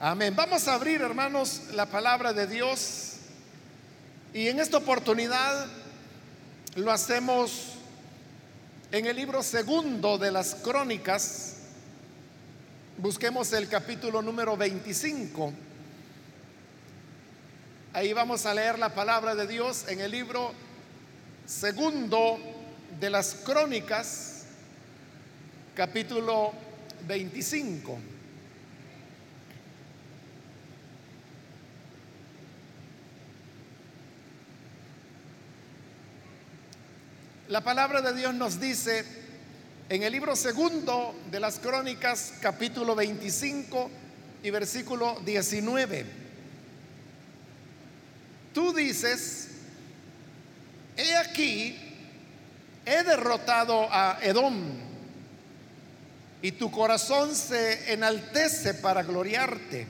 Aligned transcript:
Amén. 0.00 0.36
Vamos 0.36 0.68
a 0.68 0.74
abrir, 0.74 1.02
hermanos, 1.02 1.62
la 1.72 1.86
palabra 1.86 2.32
de 2.32 2.46
Dios. 2.46 3.14
Y 4.32 4.46
en 4.46 4.60
esta 4.60 4.76
oportunidad 4.76 5.66
lo 6.76 6.92
hacemos 6.92 7.72
en 8.92 9.06
el 9.06 9.16
libro 9.16 9.42
segundo 9.42 10.16
de 10.16 10.30
las 10.30 10.54
crónicas. 10.54 11.56
Busquemos 12.96 13.52
el 13.52 13.68
capítulo 13.68 14.22
número 14.22 14.56
25. 14.56 15.52
Ahí 17.92 18.12
vamos 18.12 18.46
a 18.46 18.54
leer 18.54 18.78
la 18.78 18.94
palabra 18.94 19.34
de 19.34 19.48
Dios 19.48 19.84
en 19.88 19.98
el 19.98 20.12
libro 20.12 20.52
segundo 21.44 22.38
de 23.00 23.10
las 23.10 23.34
crónicas, 23.34 24.44
capítulo 25.74 26.52
25. 27.08 27.98
La 37.48 37.62
palabra 37.62 38.02
de 38.02 38.12
Dios 38.12 38.34
nos 38.34 38.60
dice 38.60 39.06
en 39.88 40.02
el 40.02 40.12
libro 40.12 40.36
segundo 40.36 41.18
de 41.30 41.40
las 41.40 41.58
crónicas, 41.58 42.34
capítulo 42.42 42.94
25 42.94 43.90
y 44.42 44.50
versículo 44.50 45.18
19. 45.24 46.04
Tú 48.52 48.74
dices, 48.74 49.48
he 50.94 51.16
aquí, 51.16 51.74
he 52.84 53.02
derrotado 53.02 53.88
a 53.90 54.18
Edom 54.20 54.54
y 56.42 56.52
tu 56.52 56.70
corazón 56.70 57.34
se 57.34 57.94
enaltece 57.94 58.74
para 58.74 59.02
gloriarte. 59.02 59.86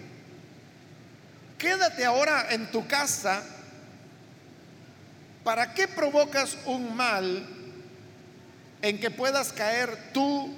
Quédate 1.58 2.04
ahora 2.04 2.54
en 2.54 2.70
tu 2.70 2.86
casa 2.86 3.42
¿para 5.48 5.72
qué 5.72 5.88
provocas 5.88 6.58
un 6.66 6.94
mal 6.94 7.42
en 8.82 9.00
que 9.00 9.10
puedas 9.10 9.50
caer 9.50 10.12
tú 10.12 10.54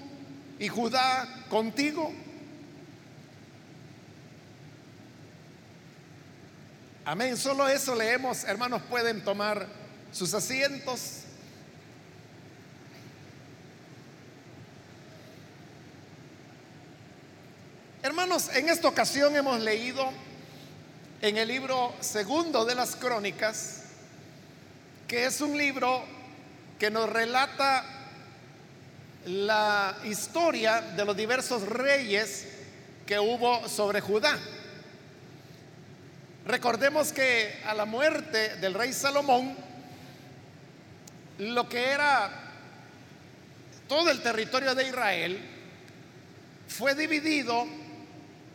y 0.58 0.66
Judá 0.66 1.44
contigo? 1.48 2.12
Amén. 7.05 7.36
Solo 7.36 7.68
eso 7.68 7.94
leemos. 7.94 8.42
Hermanos, 8.42 8.83
pueden 8.91 9.22
tomar 9.22 9.68
sus 10.11 10.34
asientos. 10.34 11.20
Hermanos, 18.02 18.50
en 18.55 18.68
esta 18.68 18.88
ocasión 18.88 19.36
hemos 19.36 19.61
leído 19.61 20.11
en 21.22 21.36
el 21.36 21.46
libro 21.46 21.94
segundo 22.00 22.64
de 22.64 22.74
las 22.74 22.96
crónicas 22.96 23.80
que 25.11 25.27
es 25.27 25.41
un 25.41 25.58
libro 25.58 26.05
que 26.78 26.89
nos 26.89 27.11
relata 27.11 27.84
la 29.27 29.97
historia 30.05 30.80
de 30.83 31.05
los 31.05 31.17
diversos 31.17 31.62
reyes 31.67 32.47
que 33.05 33.19
hubo 33.19 33.69
sobre 33.69 34.00
Judá. 34.00 34.39
Recordemos 36.47 37.12
que 37.12 37.61
a 37.67 37.75
la 37.75 37.86
muerte 37.86 38.55
del 38.58 38.72
rey 38.72 38.92
Salomón, 38.92 39.56
lo 41.39 41.69
que 41.69 41.91
era 41.91 42.30
todo 43.89 44.12
el 44.12 44.22
territorio 44.22 44.77
de 44.77 44.86
Israel 44.86 45.41
fue 46.69 46.95
dividido 46.95 47.67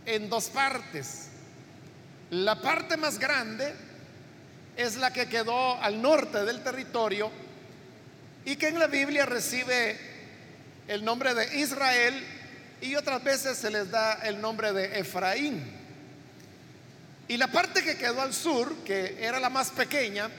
en 0.05 0.29
dos 0.29 0.49
partes. 0.51 1.27
La 2.29 2.61
parte 2.61 2.95
más 2.95 3.19
grande 3.19 3.75
es 4.77 4.97
la 4.97 5.11
que 5.11 5.27
quedó 5.27 5.81
al 5.81 6.01
norte 6.01 6.43
del 6.43 6.61
territorio 6.63 7.31
y 8.43 8.55
que 8.55 8.67
en 8.67 8.79
la 8.79 8.87
Biblia 8.87 9.25
recibe 9.25 9.97
el 10.87 11.03
nombre 11.03 11.33
de 11.33 11.59
Israel 11.59 12.23
y 12.81 12.95
otras 12.95 13.23
veces 13.23 13.57
se 13.57 13.71
les 13.71 13.89
da 13.89 14.13
el 14.23 14.39
nombre 14.39 14.73
de 14.73 14.99
Efraín. 14.99 15.63
Y 17.27 17.37
la 17.37 17.47
parte 17.47 17.83
que 17.83 17.97
quedó 17.97 18.21
al 18.21 18.33
sur, 18.33 18.83
que 18.83 19.17
era 19.19 19.39
la 19.39 19.49
más 19.49 19.71
pequeña 19.71 20.29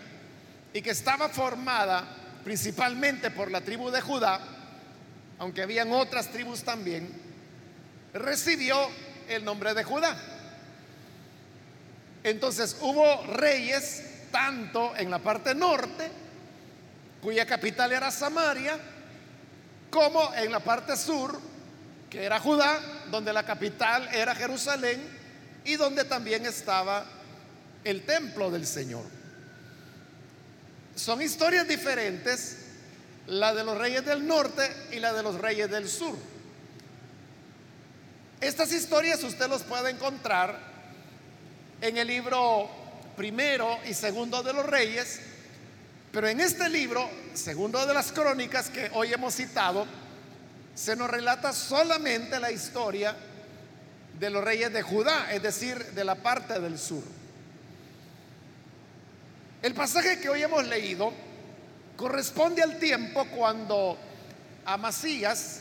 y 0.72 0.82
que 0.82 0.90
estaba 0.90 1.28
formada 1.28 2.04
principalmente 2.44 3.30
por 3.30 3.50
la 3.50 3.60
tribu 3.60 3.90
de 3.90 4.00
Judá, 4.00 4.40
aunque 5.38 5.62
habían 5.62 5.90
otras 5.90 6.28
tribus 6.28 6.62
también, 6.62 7.08
recibió 8.14 8.88
el 9.28 9.44
nombre 9.44 9.74
de 9.74 9.82
Judá. 9.82 10.16
Entonces 12.22 12.76
hubo 12.80 13.24
reyes 13.34 14.02
tanto 14.30 14.94
en 14.96 15.10
la 15.10 15.18
parte 15.18 15.54
norte, 15.54 16.10
cuya 17.20 17.46
capital 17.46 17.92
era 17.92 18.10
Samaria, 18.10 18.78
como 19.90 20.34
en 20.34 20.50
la 20.52 20.60
parte 20.60 20.96
sur, 20.96 21.38
que 22.10 22.24
era 22.24 22.38
Judá, 22.38 22.80
donde 23.10 23.32
la 23.32 23.44
capital 23.44 24.08
era 24.12 24.34
Jerusalén 24.34 25.02
y 25.64 25.76
donde 25.76 26.04
también 26.04 26.46
estaba 26.46 27.04
el 27.84 28.04
templo 28.04 28.50
del 28.50 28.66
Señor. 28.66 29.04
Son 30.94 31.20
historias 31.20 31.68
diferentes, 31.68 32.58
la 33.26 33.54
de 33.54 33.64
los 33.64 33.76
reyes 33.76 34.04
del 34.04 34.26
norte 34.26 34.70
y 34.92 35.00
la 35.00 35.12
de 35.12 35.22
los 35.22 35.36
reyes 35.40 35.70
del 35.70 35.88
sur. 35.88 36.16
Estas 38.40 38.72
historias 38.72 39.22
usted 39.24 39.48
los 39.48 39.62
puede 39.62 39.90
encontrar 39.90 40.58
en 41.80 41.96
el 41.96 42.06
libro 42.06 42.70
primero 43.16 43.78
y 43.88 43.94
segundo 43.94 44.42
de 44.42 44.52
los 44.52 44.66
reyes, 44.66 45.20
pero 46.12 46.28
en 46.28 46.40
este 46.40 46.68
libro, 46.68 47.08
segundo 47.34 47.84
de 47.86 47.94
las 47.94 48.12
crónicas 48.12 48.70
que 48.70 48.90
hoy 48.92 49.12
hemos 49.12 49.34
citado, 49.34 49.86
se 50.74 50.94
nos 50.94 51.10
relata 51.10 51.52
solamente 51.52 52.38
la 52.38 52.52
historia 52.52 53.16
de 54.18 54.30
los 54.30 54.44
reyes 54.44 54.72
de 54.72 54.82
Judá, 54.82 55.32
es 55.32 55.42
decir, 55.42 55.76
de 55.92 56.04
la 56.04 56.14
parte 56.14 56.60
del 56.60 56.78
sur. 56.78 57.02
El 59.62 59.74
pasaje 59.74 60.20
que 60.20 60.28
hoy 60.28 60.42
hemos 60.42 60.66
leído 60.66 61.12
corresponde 61.96 62.62
al 62.62 62.78
tiempo 62.78 63.26
cuando 63.34 63.98
Amasías 64.64 65.60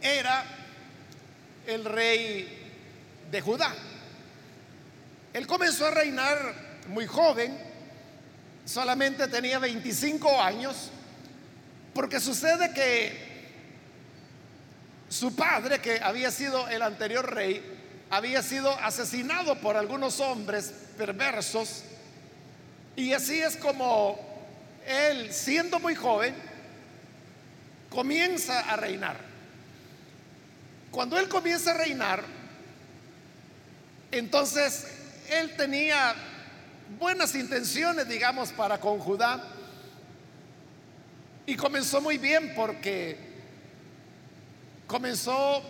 era 0.00 0.44
el 1.66 1.84
rey 1.84 2.72
de 3.30 3.40
Judá. 3.40 3.74
Él 5.34 5.48
comenzó 5.48 5.86
a 5.86 5.90
reinar 5.90 6.54
muy 6.86 7.06
joven, 7.06 7.58
solamente 8.64 9.26
tenía 9.26 9.58
25 9.58 10.40
años, 10.40 10.92
porque 11.92 12.20
sucede 12.20 12.72
que 12.72 13.34
su 15.08 15.34
padre, 15.34 15.80
que 15.80 15.98
había 16.00 16.30
sido 16.30 16.68
el 16.68 16.82
anterior 16.82 17.34
rey, 17.34 17.60
había 18.10 18.44
sido 18.44 18.78
asesinado 18.78 19.56
por 19.56 19.76
algunos 19.76 20.20
hombres 20.20 20.72
perversos, 20.96 21.82
y 22.94 23.12
así 23.12 23.40
es 23.40 23.56
como 23.56 24.16
él, 24.86 25.32
siendo 25.32 25.80
muy 25.80 25.96
joven, 25.96 26.32
comienza 27.90 28.60
a 28.60 28.76
reinar. 28.76 29.16
Cuando 30.92 31.18
él 31.18 31.28
comienza 31.28 31.72
a 31.72 31.78
reinar, 31.78 32.22
entonces 34.12 34.86
él 35.30 35.54
tenía 35.56 36.14
buenas 36.98 37.34
intenciones, 37.34 38.08
digamos, 38.08 38.52
para 38.52 38.78
con 38.78 38.98
Judá. 38.98 39.42
Y 41.46 41.56
comenzó 41.56 42.00
muy 42.00 42.18
bien 42.18 42.52
porque 42.54 43.18
comenzó 44.86 45.62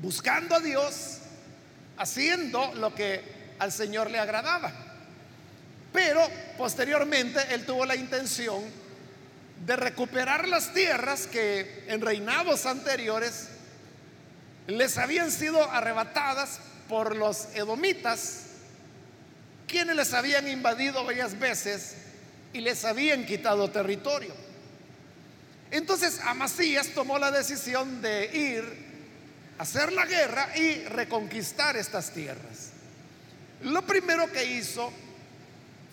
buscando 0.00 0.56
a 0.56 0.60
Dios, 0.60 1.18
haciendo 1.96 2.74
lo 2.74 2.94
que 2.94 3.22
al 3.58 3.72
Señor 3.72 4.10
le 4.10 4.18
agradaba. 4.18 4.72
Pero 5.92 6.20
posteriormente 6.56 7.40
él 7.50 7.64
tuvo 7.64 7.84
la 7.86 7.96
intención 7.96 8.62
de 9.64 9.76
recuperar 9.76 10.46
las 10.46 10.72
tierras 10.72 11.26
que 11.26 11.84
en 11.88 12.00
reinados 12.00 12.66
anteriores 12.66 13.48
les 14.66 14.98
habían 14.98 15.30
sido 15.30 15.62
arrebatadas 15.70 16.60
por 16.88 17.14
los 17.14 17.48
edomitas, 17.54 18.44
quienes 19.66 19.96
les 19.96 20.14
habían 20.14 20.48
invadido 20.48 21.04
varias 21.04 21.38
veces 21.38 21.96
y 22.52 22.60
les 22.60 22.84
habían 22.84 23.26
quitado 23.26 23.70
territorio. 23.70 24.34
Entonces 25.70 26.20
Amasías 26.24 26.88
tomó 26.94 27.18
la 27.18 27.30
decisión 27.30 28.00
de 28.00 28.30
ir 28.34 28.88
a 29.58 29.62
hacer 29.62 29.92
la 29.92 30.06
guerra 30.06 30.56
y 30.56 30.84
reconquistar 30.84 31.76
estas 31.76 32.10
tierras. 32.10 32.70
Lo 33.62 33.82
primero 33.82 34.30
que 34.32 34.44
hizo 34.44 34.90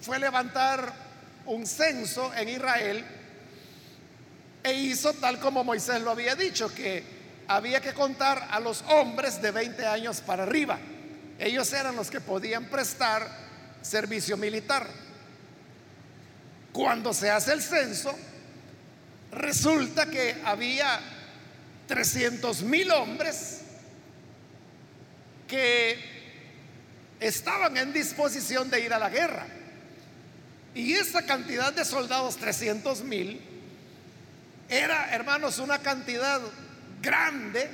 fue 0.02 0.20
levantar 0.20 0.94
un 1.46 1.68
censo 1.68 2.34
en 2.34 2.50
Israel 2.50 3.04
e 4.64 4.74
hizo 4.74 5.14
tal 5.14 5.40
como 5.40 5.64
Moisés 5.64 6.02
lo 6.02 6.12
había 6.12 6.36
dicho, 6.36 6.74
que 6.74 7.15
había 7.48 7.82
que 7.82 7.94
contar 7.94 8.48
a 8.52 8.60
los 8.60 8.84
hombres 8.90 9.42
de 9.42 9.52
20 9.52 9.86
años 9.86 10.22
para 10.22 10.44
arriba. 10.44 10.80
Ellos 11.38 11.72
eran 11.74 11.96
los 11.96 12.10
que 12.10 12.22
podían 12.22 12.66
prestar 12.66 13.28
servicio 13.82 14.38
militar. 14.38 14.88
Cuando 16.72 17.14
se 17.14 17.30
hace 17.30 17.54
el 17.54 17.62
censo, 17.62 18.14
resulta 19.32 20.08
que 20.08 20.42
había 20.44 21.00
300 21.88 22.64
mil 22.64 22.92
hombres 22.92 23.62
que 25.48 25.98
estaban 27.20 27.78
en 27.78 27.94
disposición 27.94 28.70
de 28.70 28.82
ir 28.82 28.94
a 28.94 29.00
la 29.00 29.10
guerra. 29.10 29.46
Y 30.74 30.94
esa 30.94 31.26
cantidad 31.26 31.72
de 31.72 31.86
soldados, 31.86 32.36
300 32.38 33.02
mil, 33.04 33.42
era, 34.68 35.14
hermanos, 35.14 35.60
una 35.60 35.80
cantidad 35.80 36.42
grande 37.06 37.70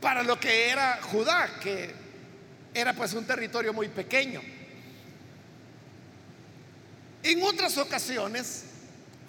para 0.00 0.22
lo 0.22 0.38
que 0.38 0.70
era 0.70 1.00
Judá, 1.02 1.58
que 1.60 1.92
era 2.72 2.94
pues 2.94 3.12
un 3.14 3.26
territorio 3.26 3.72
muy 3.72 3.88
pequeño. 3.88 4.40
En 7.22 7.42
otras 7.42 7.76
ocasiones, 7.78 8.64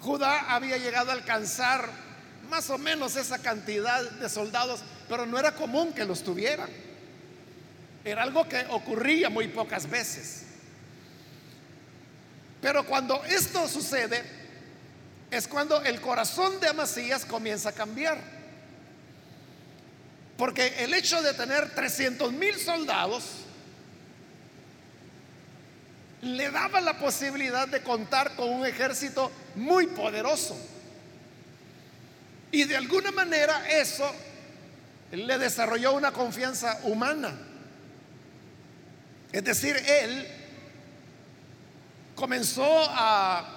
Judá 0.00 0.54
había 0.54 0.78
llegado 0.78 1.10
a 1.10 1.14
alcanzar 1.14 1.88
más 2.48 2.70
o 2.70 2.78
menos 2.78 3.16
esa 3.16 3.38
cantidad 3.38 4.02
de 4.02 4.28
soldados, 4.28 4.80
pero 5.08 5.26
no 5.26 5.38
era 5.38 5.54
común 5.54 5.92
que 5.92 6.04
los 6.04 6.22
tuvieran. 6.22 6.68
Era 8.04 8.22
algo 8.22 8.48
que 8.48 8.64
ocurría 8.70 9.30
muy 9.30 9.48
pocas 9.48 9.88
veces. 9.88 10.42
Pero 12.60 12.84
cuando 12.84 13.24
esto 13.24 13.68
sucede, 13.68 14.43
es 15.34 15.48
cuando 15.48 15.82
el 15.82 16.00
corazón 16.00 16.60
de 16.60 16.68
Amasías 16.68 17.24
comienza 17.24 17.70
a 17.70 17.72
cambiar. 17.72 18.18
Porque 20.36 20.84
el 20.84 20.94
hecho 20.94 21.20
de 21.22 21.34
tener 21.34 21.74
300 21.74 22.32
mil 22.32 22.54
soldados 22.58 23.24
le 26.22 26.50
daba 26.50 26.80
la 26.80 26.98
posibilidad 26.98 27.68
de 27.68 27.82
contar 27.82 28.34
con 28.34 28.48
un 28.48 28.66
ejército 28.66 29.30
muy 29.54 29.88
poderoso. 29.88 30.56
Y 32.50 32.64
de 32.64 32.76
alguna 32.76 33.10
manera 33.10 33.68
eso 33.68 34.10
le 35.12 35.38
desarrolló 35.38 35.92
una 35.92 36.12
confianza 36.12 36.80
humana. 36.84 37.32
Es 39.32 39.44
decir, 39.44 39.76
él 39.76 40.28
comenzó 42.14 42.86
a 42.90 43.53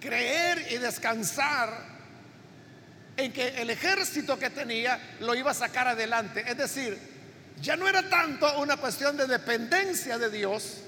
creer 0.00 0.66
y 0.70 0.78
descansar 0.78 1.98
en 3.16 3.32
que 3.32 3.48
el 3.60 3.70
ejército 3.70 4.38
que 4.38 4.50
tenía 4.50 5.16
lo 5.20 5.34
iba 5.34 5.50
a 5.50 5.54
sacar 5.54 5.88
adelante. 5.88 6.44
Es 6.46 6.56
decir, 6.56 6.98
ya 7.60 7.76
no 7.76 7.88
era 7.88 8.08
tanto 8.08 8.60
una 8.60 8.76
cuestión 8.76 9.16
de 9.16 9.26
dependencia 9.26 10.18
de 10.18 10.30
Dios, 10.30 10.78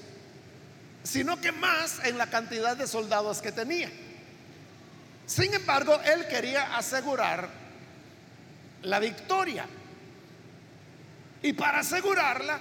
sino 1.03 1.39
que 1.41 1.51
más 1.51 1.99
en 2.05 2.17
la 2.17 2.27
cantidad 2.27 2.77
de 2.77 2.87
soldados 2.87 3.41
que 3.41 3.51
tenía. 3.51 3.89
Sin 5.25 5.53
embargo, 5.53 5.99
él 6.05 6.27
quería 6.27 6.77
asegurar 6.77 7.49
la 8.83 8.99
victoria. 8.99 9.65
Y 11.43 11.53
para 11.53 11.79
asegurarla, 11.79 12.59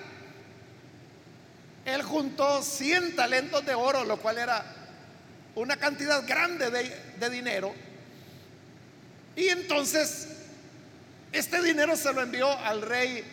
él 1.84 2.02
juntó 2.02 2.62
100 2.62 3.16
talentos 3.16 3.64
de 3.64 3.74
oro, 3.74 4.04
lo 4.04 4.16
cual 4.16 4.38
era 4.38 4.79
una 5.54 5.76
cantidad 5.76 6.26
grande 6.26 6.70
de, 6.70 7.30
dinero. 7.30 7.74
Y 9.36 9.48
entonces, 9.48 10.28
este 11.32 11.62
dinero 11.62 11.96
se 11.96 12.12
lo 12.12 12.22
envió 12.22 12.50
al 12.50 12.82
rey 12.82 13.24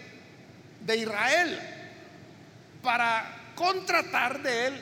de 0.86 0.98
Israel 0.98 1.60
para 2.82 3.54
contratar 3.56 4.42
de 4.42 4.68
él 4.68 4.82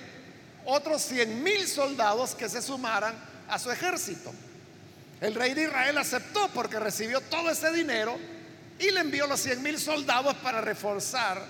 otros 0.66 1.02
100 1.04 1.44
mil 1.44 1.68
soldados 1.68 2.36
que 2.36 2.50
se 2.50 2.62
sumaran 2.62 3.16
a 3.48 3.60
su 3.60 3.72
ejército. 3.72 4.34
El 5.22 5.34
rey 5.36 5.54
de 5.54 5.64
Israel 5.64 5.98
aceptó 5.98 6.50
porque 6.50 6.80
recibió 6.80 7.22
todo 7.22 7.50
ese 7.50 7.72
dinero 7.72 8.18
y 8.80 8.92
le 8.92 9.00
envió 9.00 9.28
los 9.28 9.40
100 9.40 9.64
mil 9.64 9.80
soldados 9.80 10.36
para 10.36 10.62
reforzar 10.62 11.42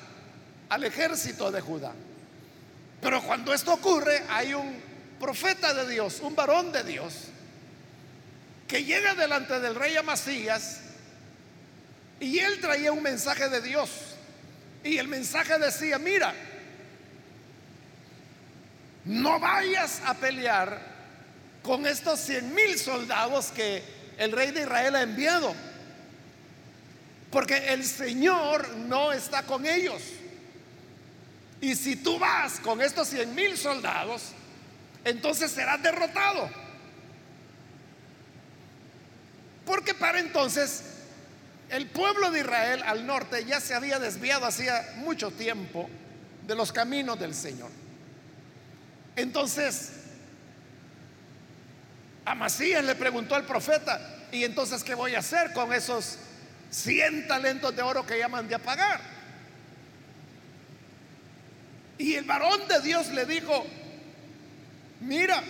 al 0.69 0.83
ejército 0.83 1.51
de 1.51 1.61
Judá. 1.61 1.93
Pero 3.01 3.21
cuando 3.23 3.53
esto 3.53 3.73
ocurre, 3.73 4.23
hay 4.29 4.53
un 4.53 4.94
profeta 5.19 5.73
de 5.73 5.91
Dios, 5.91 6.19
un 6.21 6.35
varón 6.35 6.71
de 6.71 6.83
Dios, 6.83 7.13
que 8.67 8.83
llega 8.83 9.15
delante 9.15 9.59
del 9.59 9.75
rey 9.75 9.95
Amasías 9.95 10.81
y 12.19 12.39
él 12.39 12.59
traía 12.59 12.91
un 12.91 13.03
mensaje 13.03 13.49
de 13.49 13.61
Dios. 13.61 13.89
Y 14.83 14.97
el 14.97 15.07
mensaje 15.07 15.57
decía, 15.57 15.97
mira, 15.99 16.33
no 19.05 19.39
vayas 19.39 20.01
a 20.05 20.13
pelear 20.15 20.79
con 21.63 21.85
estos 21.85 22.19
100 22.21 22.53
mil 22.53 22.77
soldados 22.77 23.47
que 23.47 23.83
el 24.17 24.31
rey 24.31 24.51
de 24.51 24.61
Israel 24.61 24.95
ha 24.95 25.01
enviado. 25.01 25.53
Porque 27.31 27.73
el 27.73 27.83
Señor 27.83 28.69
no 28.77 29.11
está 29.11 29.43
con 29.43 29.65
ellos. 29.65 30.01
Y 31.61 31.75
si 31.75 31.95
tú 31.95 32.19
vas 32.19 32.59
con 32.59 32.81
estos 32.81 33.09
100 33.09 33.33
mil 33.35 33.57
soldados, 33.57 34.33
entonces 35.05 35.51
serás 35.51 35.81
derrotado. 35.81 36.49
Porque 39.65 39.93
para 39.93 40.19
entonces 40.19 40.83
el 41.69 41.87
pueblo 41.87 42.31
de 42.31 42.41
Israel 42.41 42.83
al 42.85 43.05
norte 43.05 43.45
ya 43.45 43.59
se 43.59 43.73
había 43.73 43.99
desviado 43.99 44.45
hacía 44.45 44.93
mucho 44.97 45.31
tiempo 45.31 45.89
de 46.45 46.55
los 46.55 46.71
caminos 46.71 47.19
del 47.19 47.33
Señor. 47.33 47.71
Entonces, 49.15 49.91
Amasías 52.25 52.83
le 52.83 52.95
preguntó 52.95 53.35
al 53.35 53.45
profeta, 53.45 54.25
¿y 54.31 54.43
entonces 54.43 54.83
qué 54.83 54.95
voy 54.95 55.15
a 55.15 55.19
hacer 55.19 55.53
con 55.53 55.71
esos 55.71 56.17
100 56.71 57.27
talentos 57.27 57.75
de 57.75 57.81
oro 57.81 58.05
que 58.05 58.17
llaman 58.17 58.47
de 58.47 58.59
pagar? 58.59 58.99
Y 61.97 62.15
el 62.15 62.25
varón 62.25 62.67
de 62.67 62.81
Dios 62.81 63.07
le 63.09 63.25
dijo, 63.25 63.65
mira, 65.05 65.41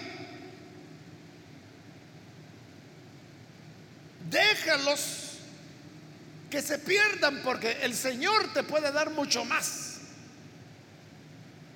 déjalos 4.30 5.40
que 6.50 6.62
se 6.62 6.78
pierdan 6.80 7.42
porque 7.44 7.80
el 7.84 7.95
Señor 7.95 8.54
te 8.54 8.64
puede 8.64 8.92
dar 8.92 9.09
mucho 9.09 9.45
más. 9.45 9.97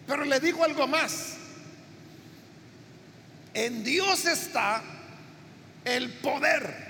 Pero 0.07 0.25
le 0.25 0.39
dijo 0.39 0.63
algo 0.63 0.87
más. 0.87 1.35
En 3.53 3.83
Dios 3.83 4.25
está 4.25 4.81
el 5.85 6.09
poder 6.13 6.89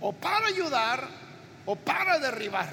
o 0.00 0.12
para 0.12 0.46
ayudar 0.46 1.08
o 1.66 1.76
para 1.76 2.18
derribar. 2.18 2.68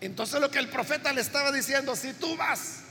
Entonces 0.00 0.40
lo 0.40 0.50
que 0.50 0.58
el 0.58 0.68
profeta 0.68 1.12
le 1.12 1.20
estaba 1.20 1.52
diciendo, 1.52 1.96
si 1.96 2.12
tú 2.14 2.36
vas, 2.36 2.83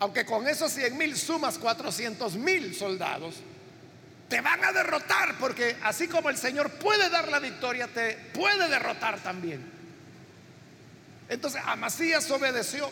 aunque 0.00 0.24
con 0.24 0.48
esos 0.48 0.72
100 0.72 0.96
mil 0.96 1.16
sumas 1.16 1.58
400 1.58 2.34
mil 2.34 2.74
soldados, 2.74 3.36
te 4.28 4.40
van 4.40 4.64
a 4.64 4.72
derrotar 4.72 5.36
porque 5.38 5.76
así 5.82 6.08
como 6.08 6.30
el 6.30 6.38
Señor 6.38 6.70
puede 6.72 7.10
dar 7.10 7.28
la 7.28 7.38
victoria, 7.38 7.86
te 7.86 8.14
puede 8.32 8.68
derrotar 8.68 9.20
también. 9.20 9.70
Entonces 11.28 11.60
Amasías 11.64 12.30
obedeció 12.30 12.90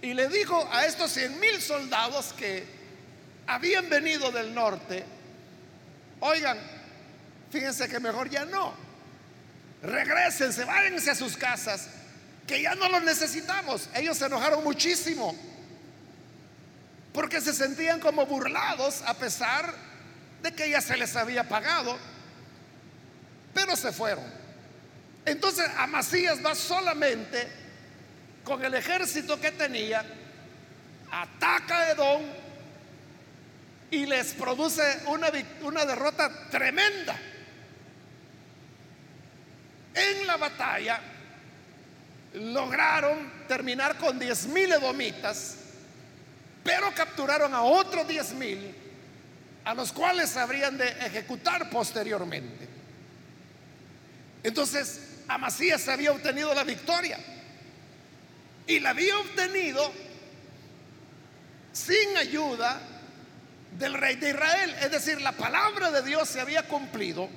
y 0.00 0.14
le 0.14 0.28
dijo 0.28 0.66
a 0.72 0.86
estos 0.86 1.10
100 1.10 1.38
mil 1.38 1.60
soldados 1.60 2.32
que 2.32 2.64
habían 3.46 3.90
venido 3.90 4.30
del 4.30 4.54
norte, 4.54 5.04
oigan, 6.20 6.58
fíjense 7.50 7.88
que 7.88 8.00
mejor 8.00 8.30
ya 8.30 8.46
no. 8.46 8.72
Regrésense, 9.82 10.64
váyanse 10.64 11.10
a 11.10 11.14
sus 11.14 11.36
casas, 11.36 11.88
que 12.48 12.62
ya 12.62 12.74
no 12.74 12.88
los 12.88 13.02
necesitamos. 13.02 13.88
Ellos 13.94 14.16
se 14.16 14.26
enojaron 14.26 14.64
muchísimo 14.64 15.36
porque 17.12 17.40
se 17.40 17.52
sentían 17.52 18.00
como 18.00 18.26
burlados 18.26 19.02
a 19.06 19.14
pesar 19.14 19.72
de 20.42 20.52
que 20.52 20.70
ya 20.70 20.80
se 20.80 20.96
les 20.96 21.14
había 21.14 21.46
pagado, 21.46 21.96
pero 23.52 23.76
se 23.76 23.92
fueron. 23.92 24.24
Entonces 25.26 25.68
Amasías 25.76 26.44
va 26.44 26.54
solamente 26.54 27.46
con 28.44 28.64
el 28.64 28.72
ejército 28.74 29.38
que 29.38 29.52
tenía, 29.52 30.04
ataca 31.10 31.80
a 31.80 31.90
Edom, 31.90 32.22
y 33.90 34.06
les 34.06 34.32
produce 34.34 34.82
una, 35.06 35.30
una 35.62 35.84
derrota 35.84 36.48
tremenda. 36.50 37.18
En 39.94 40.26
la 40.26 40.36
batalla 40.36 41.00
lograron 42.34 43.32
terminar 43.48 43.96
con 43.98 44.18
diez 44.18 44.46
mil 44.46 44.70
edomitas, 44.72 45.56
pero 46.62 46.92
capturaron 46.94 47.54
a 47.54 47.62
otros 47.62 48.06
diez 48.06 48.32
mil 48.32 48.74
a 49.64 49.74
los 49.74 49.92
cuales 49.92 50.36
habrían 50.36 50.78
de 50.78 50.88
ejecutar 50.88 51.68
posteriormente. 51.68 52.66
Entonces, 54.42 55.00
Amasías 55.28 55.86
había 55.88 56.12
obtenido 56.12 56.54
la 56.54 56.64
victoria 56.64 57.18
y 58.66 58.80
la 58.80 58.90
había 58.90 59.18
obtenido 59.18 59.92
sin 61.72 62.16
ayuda 62.16 62.80
del 63.78 63.94
rey 63.94 64.16
de 64.16 64.30
Israel. 64.30 64.74
Es 64.80 64.90
decir, 64.90 65.20
la 65.20 65.32
palabra 65.32 65.90
de 65.90 66.02
Dios 66.02 66.28
se 66.28 66.40
había 66.40 66.66
cumplido 66.66 67.28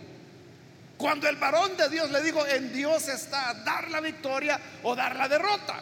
cuando 1.01 1.27
el 1.27 1.37
varón 1.37 1.75
de 1.75 1.89
Dios 1.89 2.11
le 2.11 2.21
dijo, 2.21 2.45
en 2.45 2.71
Dios 2.71 3.07
está 3.07 3.55
dar 3.65 3.89
la 3.89 3.99
victoria 3.99 4.59
o 4.83 4.95
dar 4.95 5.15
la 5.15 5.27
derrota. 5.27 5.81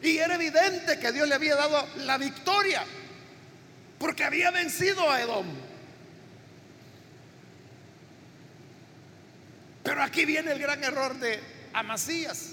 Y 0.00 0.16
era 0.16 0.34
evidente 0.34 0.98
que 0.98 1.12
Dios 1.12 1.28
le 1.28 1.34
había 1.34 1.54
dado 1.54 1.86
la 1.98 2.16
victoria 2.16 2.82
porque 3.98 4.24
había 4.24 4.50
vencido 4.50 5.10
a 5.10 5.20
Edom. 5.20 5.46
Pero 9.82 10.02
aquí 10.02 10.24
viene 10.24 10.52
el 10.52 10.58
gran 10.58 10.82
error 10.82 11.14
de 11.16 11.38
Amasías. 11.74 12.52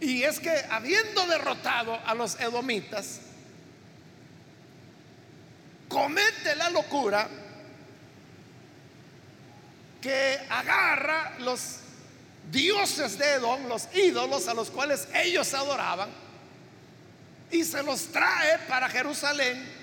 Y 0.00 0.24
es 0.24 0.40
que 0.40 0.50
habiendo 0.70 1.24
derrotado 1.26 2.00
a 2.04 2.14
los 2.14 2.40
edomitas, 2.40 3.20
comete 5.88 6.56
la 6.56 6.70
locura 6.70 7.28
que 10.00 10.38
agarra 10.48 11.34
los 11.40 11.78
dioses 12.50 13.18
de 13.18 13.34
Edom, 13.34 13.66
los 13.66 13.88
ídolos 13.94 14.48
a 14.48 14.54
los 14.54 14.70
cuales 14.70 15.08
ellos 15.14 15.52
adoraban, 15.54 16.10
y 17.50 17.64
se 17.64 17.82
los 17.82 18.06
trae 18.08 18.58
para 18.68 18.88
Jerusalén 18.88 19.78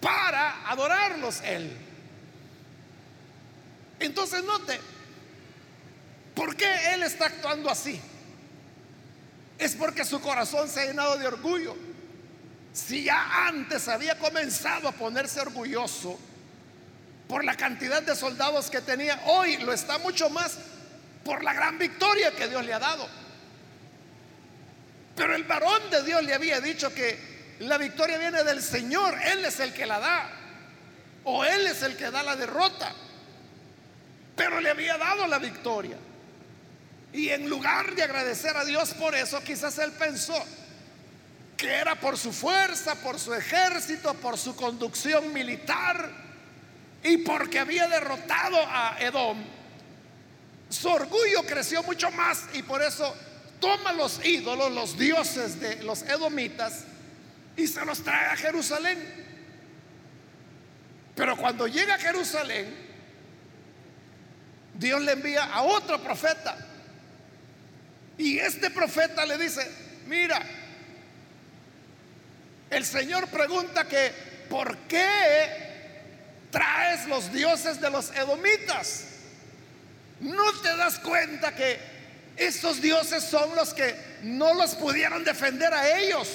para 0.00 0.68
adorarlos 0.70 1.40
él. 1.42 1.76
Entonces 3.98 4.44
note, 4.44 4.78
¿por 6.34 6.56
qué 6.56 6.94
él 6.94 7.02
está 7.02 7.26
actuando 7.26 7.68
así? 7.68 8.00
Es 9.58 9.74
porque 9.74 10.04
su 10.04 10.20
corazón 10.20 10.68
se 10.68 10.80
ha 10.80 10.86
llenado 10.86 11.18
de 11.18 11.26
orgullo. 11.26 11.76
Si 12.72 13.04
ya 13.04 13.48
antes 13.48 13.88
había 13.88 14.16
comenzado 14.18 14.88
a 14.88 14.92
ponerse 14.92 15.40
orgulloso 15.40 16.18
por 17.28 17.44
la 17.44 17.56
cantidad 17.56 18.02
de 18.02 18.16
soldados 18.16 18.70
que 18.70 18.80
tenía, 18.80 19.20
hoy 19.26 19.58
lo 19.58 19.72
está 19.72 19.98
mucho 19.98 20.30
más 20.30 20.58
por 21.24 21.44
la 21.44 21.52
gran 21.52 21.78
victoria 21.78 22.34
que 22.34 22.48
Dios 22.48 22.64
le 22.64 22.72
ha 22.72 22.78
dado. 22.78 23.06
Pero 25.14 25.34
el 25.34 25.44
varón 25.44 25.90
de 25.90 26.02
Dios 26.02 26.24
le 26.24 26.32
había 26.32 26.60
dicho 26.60 26.92
que 26.94 27.56
la 27.60 27.76
victoria 27.76 28.16
viene 28.16 28.42
del 28.44 28.62
Señor, 28.62 29.14
Él 29.22 29.44
es 29.44 29.60
el 29.60 29.74
que 29.74 29.84
la 29.84 30.00
da, 30.00 30.30
o 31.24 31.44
Él 31.44 31.66
es 31.66 31.82
el 31.82 31.96
que 31.96 32.10
da 32.10 32.22
la 32.22 32.34
derrota. 32.34 32.94
Pero 34.34 34.60
le 34.60 34.70
había 34.70 34.96
dado 34.96 35.26
la 35.26 35.38
victoria. 35.38 35.98
Y 37.12 37.28
en 37.28 37.48
lugar 37.48 37.94
de 37.94 38.04
agradecer 38.04 38.56
a 38.56 38.64
Dios 38.64 38.94
por 38.94 39.14
eso, 39.14 39.42
quizás 39.42 39.78
él 39.78 39.92
pensó 39.92 40.34
que 41.56 41.74
era 41.74 41.96
por 41.96 42.16
su 42.16 42.32
fuerza, 42.32 42.94
por 42.96 43.18
su 43.18 43.34
ejército, 43.34 44.14
por 44.14 44.38
su 44.38 44.54
conducción 44.54 45.32
militar 45.32 46.27
y 47.02 47.18
porque 47.18 47.58
había 47.58 47.88
derrotado 47.88 48.58
a 48.66 48.96
Edom. 49.00 49.38
Su 50.68 50.88
orgullo 50.88 51.44
creció 51.46 51.82
mucho 51.82 52.10
más 52.10 52.44
y 52.54 52.62
por 52.62 52.82
eso 52.82 53.14
toma 53.60 53.92
los 53.92 54.24
ídolos, 54.24 54.72
los 54.72 54.98
dioses 54.98 55.60
de 55.60 55.82
los 55.82 56.02
edomitas, 56.02 56.84
y 57.56 57.66
se 57.66 57.84
los 57.84 58.02
trae 58.02 58.26
a 58.26 58.36
Jerusalén. 58.36 59.26
Pero 61.14 61.36
cuando 61.36 61.66
llega 61.66 61.94
a 61.94 61.98
Jerusalén, 61.98 62.88
Dios 64.74 65.00
le 65.02 65.12
envía 65.12 65.44
a 65.44 65.62
otro 65.62 66.00
profeta. 66.00 66.56
Y 68.16 68.38
este 68.38 68.70
profeta 68.70 69.26
le 69.26 69.38
dice, 69.38 69.68
mira, 70.06 70.40
el 72.70 72.84
Señor 72.84 73.28
pregunta 73.28 73.88
que, 73.88 74.12
¿por 74.48 74.76
qué 74.86 75.67
traes 76.50 77.06
los 77.06 77.32
dioses 77.32 77.80
de 77.80 77.90
los 77.90 78.10
edomitas? 78.10 79.04
¿No 80.20 80.52
te 80.60 80.76
das 80.76 80.98
cuenta 80.98 81.54
que 81.54 81.98
estos 82.38 82.80
dioses 82.80 83.24
son 83.24 83.54
los 83.56 83.74
que 83.74 83.94
no 84.22 84.54
los 84.54 84.76
pudieron 84.76 85.24
defender 85.24 85.74
a 85.74 85.98
ellos. 85.98 86.28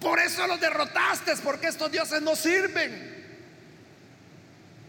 Por 0.00 0.18
eso 0.18 0.46
los 0.46 0.58
derrotaste, 0.60 1.36
porque 1.36 1.68
estos 1.68 1.92
dioses 1.92 2.22
no 2.22 2.34
sirven. 2.34 3.14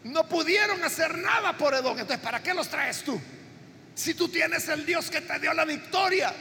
No 0.06 0.28
pudieron 0.28 0.82
hacer 0.84 1.18
nada 1.18 1.58
por 1.58 1.74
Edom. 1.74 2.00
Entonces, 2.00 2.24
¿para 2.24 2.42
qué 2.42 2.54
los 2.54 2.70
traes 2.70 3.04
tú? 3.04 3.20
Si 3.94 4.14
tú 4.14 4.30
tienes 4.30 4.68
el 4.70 4.86
Dios 4.86 5.10
que 5.10 5.22
te 5.22 5.38
dio 5.40 5.54
la 5.54 5.66
victoria. 5.66 6.34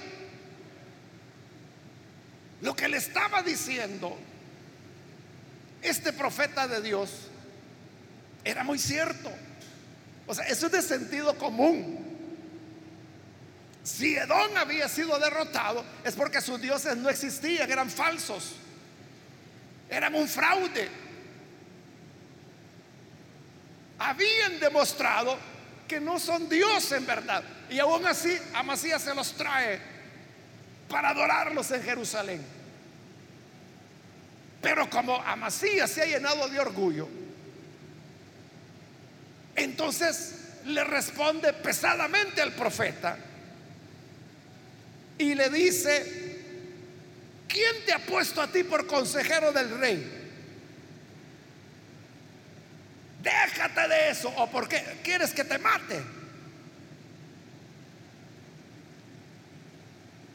Lo 2.62 2.76
que 2.76 2.88
le 2.88 2.98
estaba 2.98 3.42
diciendo 3.42 4.16
este 5.82 6.12
profeta 6.12 6.68
de 6.68 6.80
Dios 6.80 7.25
era 8.46 8.62
muy 8.62 8.78
cierto. 8.78 9.28
O 10.24 10.32
sea, 10.32 10.46
eso 10.46 10.66
es 10.66 10.72
de 10.72 10.80
sentido 10.80 11.36
común. 11.36 11.98
Si 13.82 14.16
Edom 14.16 14.56
había 14.56 14.88
sido 14.88 15.18
derrotado 15.18 15.84
es 16.04 16.14
porque 16.14 16.40
sus 16.40 16.60
dioses 16.60 16.96
no 16.96 17.08
existían, 17.08 17.68
eran 17.68 17.90
falsos, 17.90 18.54
eran 19.90 20.14
un 20.14 20.28
fraude. 20.28 20.88
Habían 23.98 24.60
demostrado 24.60 25.36
que 25.88 26.00
no 26.00 26.20
son 26.20 26.48
Dios 26.48 26.92
en 26.92 27.04
verdad. 27.04 27.42
Y 27.68 27.80
aún 27.80 28.06
así 28.06 28.38
Amasías 28.54 29.02
se 29.02 29.14
los 29.14 29.32
trae 29.32 29.80
para 30.88 31.08
adorarlos 31.08 31.68
en 31.72 31.82
Jerusalén. 31.82 32.46
Pero 34.62 34.88
como 34.88 35.20
Amasías 35.20 35.90
se 35.90 36.02
ha 36.02 36.06
llenado 36.06 36.48
de 36.48 36.60
orgullo, 36.60 37.08
entonces 39.56 40.34
le 40.66 40.84
responde 40.84 41.52
pesadamente 41.52 42.42
al 42.42 42.52
profeta 42.52 43.16
y 45.18 45.34
le 45.34 45.48
dice, 45.48 46.38
¿quién 47.48 47.84
te 47.86 47.92
ha 47.92 47.98
puesto 47.98 48.42
a 48.42 48.48
ti 48.48 48.64
por 48.64 48.86
consejero 48.86 49.52
del 49.52 49.78
rey? 49.78 50.12
Déjate 53.22 53.88
de 53.88 54.10
eso. 54.10 54.28
¿O 54.36 54.50
por 54.50 54.68
qué 54.68 54.82
quieres 55.02 55.32
que 55.32 55.42
te 55.42 55.58
mate? 55.58 56.02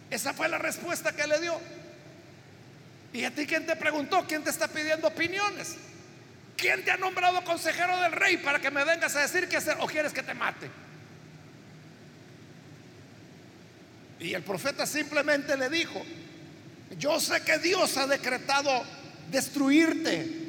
Esa 0.10 0.34
fue 0.34 0.50
la 0.50 0.58
respuesta 0.58 1.14
que 1.14 1.26
le 1.26 1.40
dio. 1.40 1.58
¿Y 3.14 3.24
a 3.24 3.32
ti 3.32 3.46
quién 3.46 3.66
te 3.66 3.76
preguntó? 3.76 4.26
¿Quién 4.28 4.44
te 4.44 4.50
está 4.50 4.68
pidiendo 4.68 5.08
opiniones? 5.08 5.78
¿Quién 6.62 6.86
te 6.86 6.92
ha 6.92 6.98
nombrado 6.98 7.44
consejero 7.44 8.00
del 8.02 8.12
rey 8.12 8.38
para 8.38 8.60
que 8.60 8.70
me 8.70 8.86
vengas 8.86 9.16
a 9.16 9.22
decir 9.22 9.50
qué 9.50 9.58
hacer 9.58 9.78
o 9.80 9.88
quieres 9.88 10.14
que 10.14 10.22
te 10.22 10.36
mate? 10.36 10.70
Y 14.20 14.36
el 14.36 14.44
profeta 14.44 14.86
simplemente 14.86 15.58
le 15.58 15.70
dijo, 15.70 16.00
yo 17.00 17.20
sé 17.20 17.42
que 17.42 17.58
Dios 17.58 17.98
ha 17.98 18.06
decretado 18.06 18.84
destruirte 19.32 20.40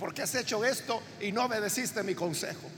porque 0.00 0.22
has 0.22 0.34
hecho 0.34 0.64
esto 0.64 1.00
y 1.20 1.30
no 1.30 1.44
obedeciste 1.44 2.02
mi 2.02 2.16
consejo. 2.16 2.68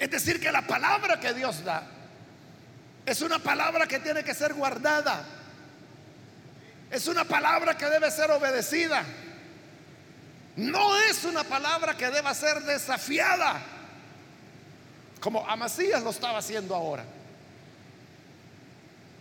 Es 0.00 0.10
decir, 0.10 0.40
que 0.40 0.50
la 0.50 0.66
palabra 0.66 1.20
que 1.20 1.34
Dios 1.34 1.62
da 1.62 1.86
es 3.06 3.22
una 3.22 3.38
palabra 3.38 3.86
que 3.86 4.00
tiene 4.00 4.24
que 4.24 4.34
ser 4.34 4.54
guardada. 4.54 5.24
Es 6.90 7.06
una 7.06 7.22
palabra 7.22 7.78
que 7.78 7.86
debe 7.86 8.10
ser 8.10 8.32
obedecida. 8.32 9.04
No 10.56 10.98
es 10.98 11.24
una 11.24 11.44
palabra 11.44 11.96
que 11.96 12.10
deba 12.10 12.34
ser 12.34 12.62
desafiada, 12.62 13.60
como 15.20 15.48
Amasías 15.48 16.02
lo 16.02 16.10
estaba 16.10 16.38
haciendo 16.38 16.74
ahora. 16.74 17.04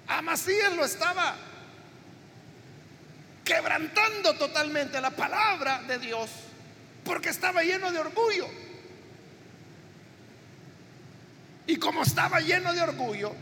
Amasías 0.08 0.74
lo 0.74 0.84
estaba 0.84 1.36
quebrantando 3.46 4.34
totalmente 4.36 5.00
la 5.00 5.12
palabra 5.12 5.82
de 5.84 6.00
Dios 6.00 6.30
porque 7.06 7.30
estaba 7.30 7.64
lleno 7.64 7.92
de 7.92 8.00
orgullo. 8.00 8.48
Y 11.68 11.78
como 11.78 12.04
estaba 12.04 12.42
lleno 12.42 12.74
de 12.74 12.82
orgullo, 12.82 13.34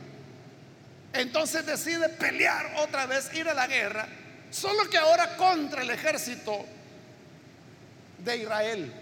entonces 1.14 1.66
decide 1.66 2.10
pelear 2.10 2.74
otra 2.78 3.08
vez, 3.08 3.34
ir 3.34 3.50
a 3.50 3.56
la 3.56 3.66
guerra, 3.66 4.08
solo 4.52 4.88
que 4.90 4.98
ahora 4.98 5.36
contra 5.38 5.82
el 5.82 5.90
ejército 5.90 6.66
de 8.24 8.38
Israel. 8.38 8.94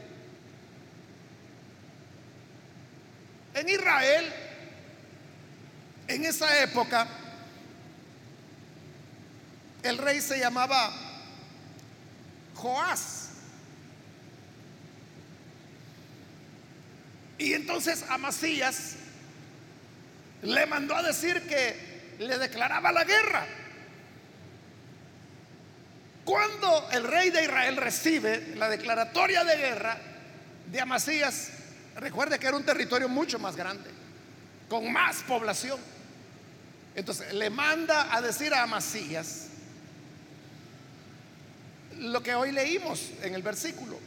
En 3.53 3.69
Israel, 3.69 4.33
en 6.07 6.25
esa 6.25 6.61
época, 6.63 7.07
el 9.83 9.97
rey 9.97 10.21
se 10.21 10.39
llamaba 10.39 10.93
Joás. 12.55 13.29
Y 17.39 17.53
entonces 17.53 18.03
Amasías 18.09 18.95
le 20.41 20.65
mandó 20.65 20.95
a 20.95 21.03
decir 21.03 21.47
que 21.47 22.15
le 22.19 22.37
declaraba 22.37 22.91
la 22.91 23.03
guerra. 23.03 23.45
Cuando 26.27 26.89
el 26.91 27.05
rey 27.05 27.29
de 27.29 27.43
Israel 27.43 27.77
recibe 27.77 28.53
la 28.57 28.67
declaratoria 28.67 29.45
de 29.45 29.55
guerra 29.55 29.97
de 30.69 30.81
Amasías, 30.81 31.51
recuerde 31.95 32.37
que 32.37 32.47
era 32.47 32.57
un 32.57 32.65
territorio 32.65 33.07
mucho 33.07 33.39
más 33.39 33.55
grande, 33.55 33.89
con 34.67 34.91
más 34.91 35.23
población. 35.23 35.79
Entonces 36.95 37.33
le 37.33 37.49
manda 37.49 38.13
a 38.13 38.21
decir 38.21 38.53
a 38.53 38.63
Amasías 38.63 39.45
lo 41.97 42.21
que 42.21 42.35
hoy 42.35 42.51
leímos 42.51 43.09
en 43.21 43.33
el 43.33 43.41
versículo. 43.41 43.97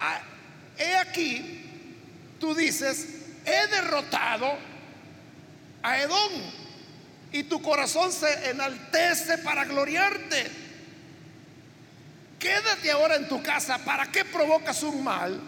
Ah, 0.00 0.20
he 0.76 0.96
aquí, 0.96 1.64
tú 2.40 2.56
dices, 2.56 3.06
he 3.46 3.68
derrotado 3.68 4.52
a 5.80 6.00
Edom 6.00 6.32
y 7.30 7.44
tu 7.44 7.62
corazón 7.62 8.10
se 8.10 8.50
enaltece 8.50 9.38
para 9.38 9.64
gloriarte. 9.64 10.66
Quédate 12.38 12.90
ahora 12.90 13.16
en 13.16 13.28
tu 13.28 13.42
casa. 13.42 13.78
¿Para 13.78 14.06
qué 14.06 14.24
provocas 14.24 14.82
un 14.82 15.02
mal 15.02 15.40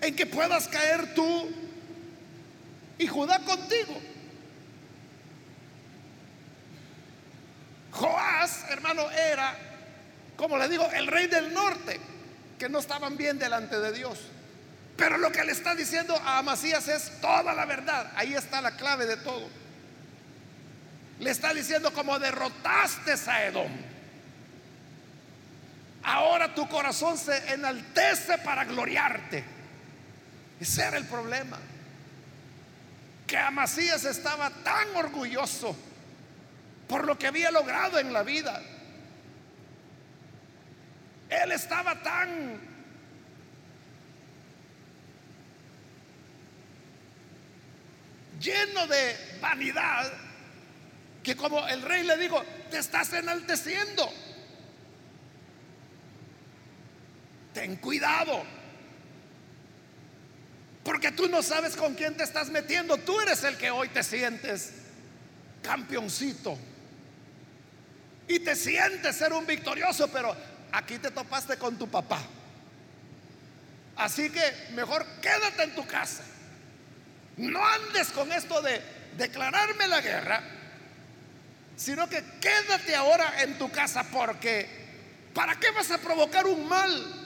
en 0.00 0.14
que 0.14 0.26
puedas 0.26 0.68
caer 0.68 1.14
tú 1.14 1.50
y 2.98 3.06
Judá 3.06 3.40
contigo? 3.40 4.00
Joás, 7.90 8.64
hermano, 8.70 9.10
era, 9.10 9.56
como 10.36 10.58
le 10.58 10.68
digo, 10.68 10.88
el 10.92 11.06
rey 11.06 11.26
del 11.26 11.52
norte, 11.52 12.00
que 12.58 12.68
no 12.68 12.78
estaban 12.78 13.16
bien 13.16 13.38
delante 13.38 13.78
de 13.78 13.92
Dios. 13.92 14.18
Pero 14.96 15.18
lo 15.18 15.32
que 15.32 15.44
le 15.44 15.52
está 15.52 15.74
diciendo 15.74 16.16
a 16.24 16.38
Amasías 16.38 16.86
es 16.88 17.20
toda 17.20 17.52
la 17.54 17.64
verdad. 17.64 18.12
Ahí 18.14 18.34
está 18.34 18.60
la 18.60 18.76
clave 18.76 19.06
de 19.06 19.16
todo. 19.16 19.48
Le 21.18 21.30
está 21.30 21.52
diciendo 21.52 21.92
como 21.92 22.18
derrotaste 22.18 23.12
a 23.28 23.46
Edom. 23.46 23.93
Ahora 26.04 26.54
tu 26.54 26.68
corazón 26.68 27.16
se 27.16 27.52
enaltece 27.52 28.38
para 28.38 28.64
gloriarte. 28.64 29.42
Ese 30.60 30.82
era 30.82 30.98
el 30.98 31.06
problema. 31.06 31.58
Que 33.26 33.38
Amasías 33.38 34.04
estaba 34.04 34.50
tan 34.50 34.94
orgulloso 34.94 35.74
por 36.86 37.06
lo 37.06 37.18
que 37.18 37.26
había 37.26 37.50
logrado 37.50 37.98
en 37.98 38.12
la 38.12 38.22
vida. 38.22 38.62
Él 41.30 41.52
estaba 41.52 42.02
tan 42.02 42.60
lleno 48.38 48.86
de 48.86 49.38
vanidad, 49.40 50.12
que 51.22 51.34
como 51.34 51.66
el 51.66 51.80
rey 51.80 52.02
le 52.04 52.18
dijo, 52.18 52.44
te 52.70 52.78
estás 52.78 53.14
enalteciendo. 53.14 54.12
Ten 57.54 57.76
cuidado. 57.76 58.42
Porque 60.84 61.12
tú 61.12 61.28
no 61.28 61.42
sabes 61.42 61.76
con 61.76 61.94
quién 61.94 62.16
te 62.16 62.24
estás 62.24 62.50
metiendo. 62.50 62.98
Tú 62.98 63.18
eres 63.20 63.42
el 63.44 63.56
que 63.56 63.70
hoy 63.70 63.88
te 63.88 64.02
sientes 64.02 64.72
campeoncito. 65.62 66.58
Y 68.28 68.40
te 68.40 68.54
sientes 68.54 69.16
ser 69.16 69.32
un 69.32 69.46
victorioso, 69.46 70.08
pero 70.08 70.36
aquí 70.72 70.98
te 70.98 71.10
topaste 71.10 71.56
con 71.56 71.78
tu 71.78 71.88
papá. 71.88 72.20
Así 73.96 74.28
que 74.28 74.40
mejor 74.74 75.06
quédate 75.22 75.62
en 75.62 75.74
tu 75.74 75.86
casa. 75.86 76.24
No 77.36 77.64
andes 77.64 78.08
con 78.10 78.30
esto 78.32 78.60
de 78.60 78.80
declararme 79.16 79.86
la 79.86 80.00
guerra, 80.00 80.42
sino 81.76 82.08
que 82.08 82.22
quédate 82.40 82.94
ahora 82.94 83.42
en 83.42 83.58
tu 83.58 83.70
casa 83.70 84.04
porque 84.04 84.68
¿para 85.32 85.58
qué 85.58 85.70
vas 85.70 85.90
a 85.90 85.98
provocar 85.98 86.46
un 86.46 86.68
mal 86.68 87.23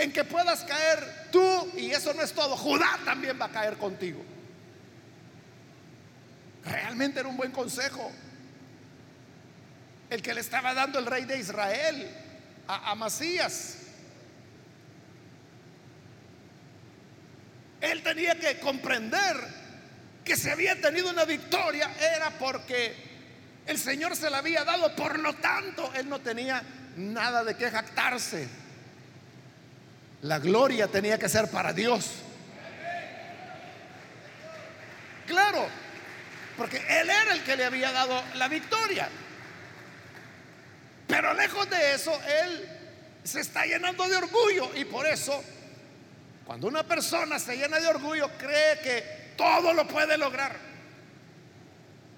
en 0.00 0.12
que 0.12 0.24
puedas 0.24 0.64
caer 0.64 1.28
tú? 1.30 1.72
Y 1.76 1.90
eso 1.90 2.14
no 2.14 2.22
es 2.22 2.32
todo, 2.32 2.56
Judá 2.56 2.98
también 3.04 3.40
va 3.40 3.46
a 3.46 3.50
caer 3.50 3.76
contigo. 3.76 4.24
Realmente 6.64 7.20
era 7.20 7.28
un 7.28 7.36
buen 7.36 7.52
consejo 7.52 8.10
el 10.10 10.22
que 10.22 10.34
le 10.34 10.40
estaba 10.40 10.74
dando 10.74 10.98
el 10.98 11.06
rey 11.06 11.24
de 11.24 11.38
Israel 11.38 12.10
a 12.66 12.90
Amasías. 12.90 13.78
Él 17.80 18.02
tenía 18.02 18.38
que 18.38 18.58
comprender 18.58 19.36
que 20.24 20.36
si 20.36 20.50
había 20.50 20.80
tenido 20.80 21.10
una 21.10 21.24
victoria 21.24 21.90
era 22.00 22.30
porque 22.38 22.94
el 23.66 23.78
Señor 23.78 24.16
se 24.16 24.30
la 24.30 24.38
había 24.38 24.64
dado, 24.64 24.94
por 24.96 25.18
lo 25.18 25.34
tanto, 25.34 25.92
él 25.94 26.08
no 26.08 26.20
tenía 26.20 26.62
nada 26.96 27.44
de 27.44 27.56
qué 27.56 27.70
jactarse. 27.70 28.48
La 30.22 30.38
gloria 30.38 30.88
tenía 30.88 31.18
que 31.18 31.28
ser 31.28 31.50
para 31.50 31.72
Dios. 31.72 32.10
Claro, 35.26 35.66
porque 36.56 36.78
Él 36.78 37.10
era 37.10 37.32
el 37.34 37.44
que 37.44 37.56
le 37.56 37.64
había 37.64 37.92
dado 37.92 38.22
la 38.34 38.48
victoria. 38.48 39.08
Pero 41.06 41.34
lejos 41.34 41.68
de 41.70 41.94
eso, 41.94 42.18
Él 42.42 42.68
se 43.24 43.40
está 43.40 43.64
llenando 43.66 44.08
de 44.08 44.16
orgullo 44.16 44.70
y 44.74 44.84
por 44.84 45.06
eso 45.06 45.42
cuando 46.48 46.66
una 46.66 46.82
persona 46.82 47.38
se 47.38 47.58
llena 47.58 47.78
de 47.78 47.88
orgullo, 47.88 48.30
cree 48.38 48.80
que 48.80 49.34
todo 49.36 49.74
lo 49.74 49.86
puede 49.86 50.16
lograr. 50.16 50.56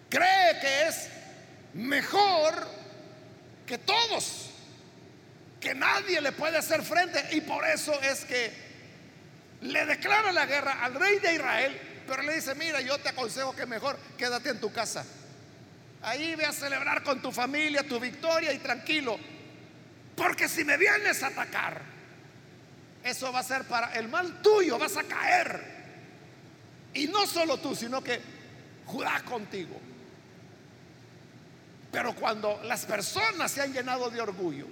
Cree 0.09 0.61
que 0.61 0.87
es 0.87 1.09
mejor 1.75 2.69
que 3.67 3.77
todos, 3.79 4.50
que 5.61 5.75
nadie 5.75 6.21
le 6.21 6.33
puede 6.33 6.59
hacer 6.59 6.83
frente. 6.83 7.23
Y 7.33 7.43
por 7.43 7.67
eso 7.67 7.93
es 8.01 8.25
que 8.25 8.53
le 9.63 9.87
declara 9.87 10.33
la 10.33 10.47
guerra 10.47 10.83
al 10.83 10.95
rey 10.95 11.19
de 11.19 11.35
Israel, 11.35 11.81
pero 12.07 12.23
le 12.23 12.35
dice, 12.35 12.55
mira, 12.55 12.81
yo 12.81 12.99
te 12.99 13.11
aconsejo 13.11 13.55
que 13.55 13.67
mejor 13.67 13.99
quédate 14.17 14.51
en 14.51 14.61
tu 14.61 14.73
casa. 14.73 15.05
Ahí 16.03 16.35
ve 16.35 16.47
a 16.47 16.53
celebrar 16.53 17.03
con 17.03 17.21
tu 17.21 17.31
familia 17.31 17.87
tu 17.87 18.01
victoria 18.01 18.53
y 18.53 18.59
tranquilo. 18.59 19.19
Porque 20.17 20.49
si 20.49 20.65
me 20.65 20.77
vienes 20.77 21.23
a 21.23 21.29
atacar, 21.29 21.83
eso 23.05 23.33
va 23.33 23.41
a 23.41 23.45
ser 23.45 23.65
para 23.65 23.95
el 23.95 24.09
mal 24.09 24.41
tuyo, 24.43 24.79
vas 24.79 24.97
a 24.97 25.05
caer. 25.05 25.81
Y 26.95 27.07
no 27.07 27.27
solo 27.27 27.59
tú, 27.59 27.75
sino 27.77 28.03
que 28.03 28.21
Judá 28.91 29.23
contigo. 29.25 29.81
Pero 31.93 32.15
cuando 32.15 32.61
las 32.65 32.85
personas 32.87 33.53
se 33.53 33.63
han 33.63 33.73
llenado 33.73 34.11
de 34.11 34.21
orgullo, 34.21 34.67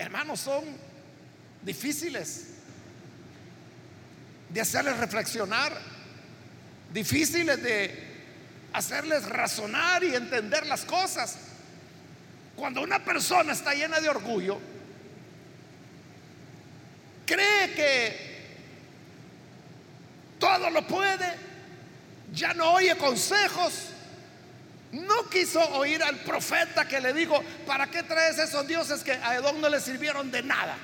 hermanos, 0.00 0.40
son 0.40 0.64
difíciles 1.62 2.46
de 4.48 4.60
hacerles 4.62 4.96
reflexionar, 4.96 5.78
difíciles 6.92 7.62
de 7.62 8.08
hacerles 8.72 9.26
razonar 9.26 10.02
y 10.02 10.14
entender 10.14 10.66
las 10.66 10.86
cosas. 10.86 11.36
Cuando 12.56 12.80
una 12.80 13.04
persona 13.04 13.52
está 13.52 13.74
llena 13.74 14.00
de 14.00 14.08
orgullo, 14.08 14.58
cree 17.26 17.74
que 17.74 18.30
todo 20.38 20.70
lo 20.70 20.86
puede, 20.86 21.26
ya 22.32 22.54
no 22.54 22.72
oye 22.72 22.96
consejos, 22.96 23.90
no 24.92 25.28
quiso 25.28 25.60
oír 25.74 26.02
al 26.02 26.16
profeta 26.20 26.86
que 26.86 27.00
le 27.00 27.12
dijo, 27.12 27.42
¿para 27.66 27.86
qué 27.86 28.02
traes 28.02 28.38
esos 28.38 28.66
dioses 28.66 29.02
que 29.02 29.12
a 29.12 29.36
Edom 29.36 29.60
no 29.60 29.68
le 29.68 29.80
sirvieron 29.80 30.30
de 30.30 30.42
nada? 30.42 30.76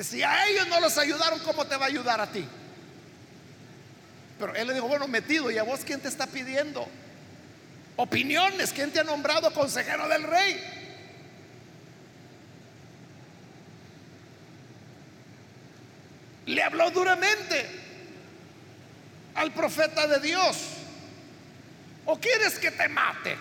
Si 0.00 0.22
a 0.22 0.48
ellos 0.48 0.66
no 0.68 0.80
los 0.80 0.98
ayudaron, 0.98 1.38
¿cómo 1.40 1.66
te 1.66 1.76
va 1.76 1.84
a 1.84 1.88
ayudar 1.88 2.20
a 2.20 2.26
ti? 2.26 2.44
Pero 4.38 4.54
él 4.56 4.66
le 4.66 4.74
dijo, 4.74 4.88
bueno, 4.88 5.06
metido, 5.06 5.50
¿y 5.50 5.58
a 5.58 5.62
vos 5.62 5.80
quién 5.84 6.00
te 6.00 6.08
está 6.08 6.26
pidiendo? 6.26 6.88
Opiniones, 7.96 8.72
¿quién 8.72 8.90
te 8.90 8.98
ha 8.98 9.04
nombrado 9.04 9.52
consejero 9.54 10.08
del 10.08 10.24
rey? 10.24 10.84
le 16.46 16.62
habló 16.62 16.90
duramente 16.90 17.66
al 19.34 19.52
profeta 19.52 20.06
de 20.06 20.20
Dios. 20.20 20.56
¿O 22.06 22.18
quieres 22.18 22.58
que 22.58 22.70
te 22.70 22.88
mate? 22.88 23.36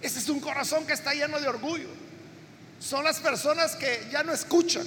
Ese 0.00 0.18
es 0.18 0.28
un 0.28 0.40
corazón 0.40 0.86
que 0.86 0.92
está 0.92 1.12
lleno 1.12 1.40
de 1.40 1.48
orgullo. 1.48 1.88
Son 2.80 3.04
las 3.04 3.18
personas 3.18 3.74
que 3.74 4.08
ya 4.10 4.22
no 4.22 4.32
escuchan. 4.32 4.86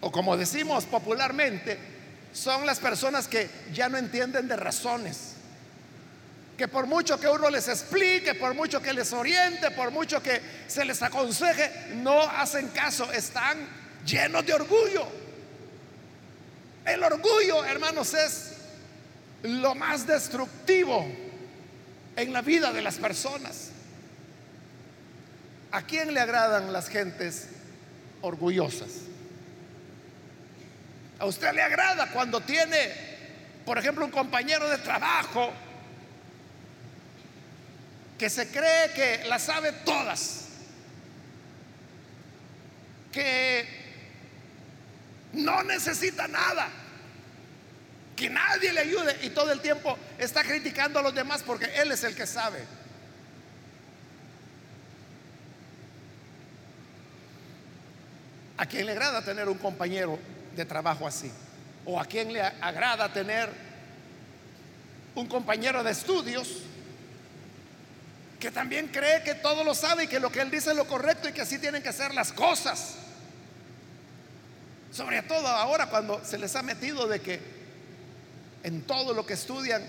O 0.00 0.12
como 0.12 0.36
decimos 0.36 0.84
popularmente, 0.84 1.78
son 2.32 2.64
las 2.64 2.78
personas 2.78 3.26
que 3.26 3.50
ya 3.72 3.88
no 3.88 3.98
entienden 3.98 4.46
de 4.46 4.56
razones. 4.56 5.32
que 6.56 6.68
por 6.68 6.86
mucho 6.86 7.20
que 7.20 7.28
uno 7.28 7.50
les 7.50 7.68
explique, 7.68 8.34
por 8.34 8.54
mucho 8.54 8.80
que 8.80 8.92
les 8.92 9.12
oriente, 9.12 9.70
por 9.72 9.90
mucho 9.90 10.22
que 10.22 10.40
se 10.66 10.84
les 10.84 11.02
aconseje, 11.02 11.92
no 11.96 12.22
hacen 12.22 12.68
caso, 12.68 13.12
están 13.12 13.58
llenos 14.06 14.46
de 14.46 14.54
orgullo. 14.54 15.06
El 16.86 17.02
orgullo, 17.02 17.64
hermanos, 17.64 18.14
es 18.14 18.45
lo 19.42 19.74
más 19.74 20.06
destructivo 20.06 21.06
en 22.16 22.32
la 22.32 22.42
vida 22.42 22.72
de 22.72 22.82
las 22.82 22.96
personas. 22.96 23.70
¿A 25.70 25.82
quién 25.82 26.14
le 26.14 26.20
agradan 26.20 26.72
las 26.72 26.88
gentes 26.88 27.48
orgullosas? 28.22 28.90
¿A 31.18 31.26
usted 31.26 31.52
le 31.52 31.62
agrada 31.62 32.10
cuando 32.10 32.40
tiene, 32.40 32.92
por 33.64 33.78
ejemplo, 33.78 34.04
un 34.04 34.10
compañero 34.10 34.68
de 34.68 34.78
trabajo 34.78 35.52
que 38.18 38.30
se 38.30 38.48
cree 38.48 38.92
que 38.94 39.24
las 39.28 39.42
sabe 39.42 39.72
todas? 39.72 40.46
Que 43.12 43.66
no 45.32 45.62
necesita 45.62 46.28
nada 46.28 46.70
que 48.16 48.30
nadie 48.30 48.72
le 48.72 48.80
ayude 48.80 49.18
y 49.22 49.30
todo 49.30 49.52
el 49.52 49.60
tiempo 49.60 49.96
está 50.18 50.42
criticando 50.42 50.98
a 50.98 51.02
los 51.02 51.14
demás 51.14 51.42
porque 51.42 51.66
él 51.76 51.92
es 51.92 52.02
el 52.02 52.16
que 52.16 52.26
sabe. 52.26 52.64
¿A 58.56 58.64
quién 58.64 58.86
le 58.86 58.92
agrada 58.92 59.22
tener 59.22 59.46
un 59.50 59.58
compañero 59.58 60.18
de 60.56 60.64
trabajo 60.64 61.06
así? 61.06 61.30
¿O 61.84 62.00
a 62.00 62.06
quién 62.06 62.32
le 62.32 62.40
agrada 62.40 63.12
tener 63.12 63.50
un 65.14 65.26
compañero 65.26 65.84
de 65.84 65.90
estudios 65.90 66.62
que 68.40 68.50
también 68.50 68.88
cree 68.88 69.22
que 69.22 69.34
todo 69.34 69.62
lo 69.62 69.74
sabe 69.74 70.04
y 70.04 70.06
que 70.06 70.20
lo 70.20 70.32
que 70.32 70.40
él 70.40 70.50
dice 70.50 70.70
es 70.70 70.76
lo 70.76 70.86
correcto 70.86 71.28
y 71.28 71.32
que 71.32 71.42
así 71.42 71.58
tienen 71.58 71.82
que 71.82 71.92
ser 71.92 72.14
las 72.14 72.32
cosas? 72.32 72.96
Sobre 74.90 75.20
todo 75.20 75.46
ahora 75.48 75.90
cuando 75.90 76.24
se 76.24 76.38
les 76.38 76.56
ha 76.56 76.62
metido 76.62 77.06
de 77.06 77.20
que 77.20 77.55
en 78.62 78.82
todo 78.82 79.14
lo 79.14 79.24
que 79.24 79.34
estudian 79.34 79.82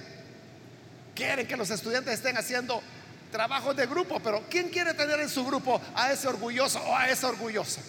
quieren 1.16 1.48
que 1.48 1.58
los 1.58 1.70
estudiantes 1.72 2.14
estén 2.14 2.38
haciendo 2.38 2.82
trabajos 3.32 3.76
de 3.76 3.88
grupo, 3.88 4.20
pero 4.20 4.44
¿quién 4.50 4.70
quiere 4.70 4.94
tener 4.94 5.20
en 5.20 5.30
su 5.30 5.44
grupo 5.44 5.82
a 5.96 6.12
ese 6.12 6.28
orgulloso 6.28 6.80
o 6.80 6.96
a 6.96 7.10
esa 7.10 7.28
orgullosa? 7.28 7.82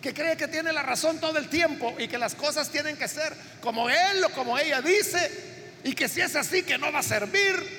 Que 0.00 0.14
cree 0.14 0.36
que 0.36 0.48
tiene 0.48 0.72
la 0.72 0.82
razón 0.82 1.18
todo 1.18 1.38
el 1.38 1.48
tiempo 1.48 1.94
y 1.98 2.08
que 2.08 2.18
las 2.18 2.34
cosas 2.34 2.70
tienen 2.70 2.96
que 2.96 3.08
ser 3.08 3.34
como 3.60 3.90
él 3.90 4.24
o 4.24 4.30
como 4.30 4.58
ella 4.58 4.80
dice 4.80 5.78
y 5.84 5.94
que 5.94 6.08
si 6.08 6.20
es 6.20 6.34
así 6.34 6.62
que 6.62 6.78
no 6.78 6.90
va 6.90 7.00
a 7.00 7.02
servir. 7.02 7.78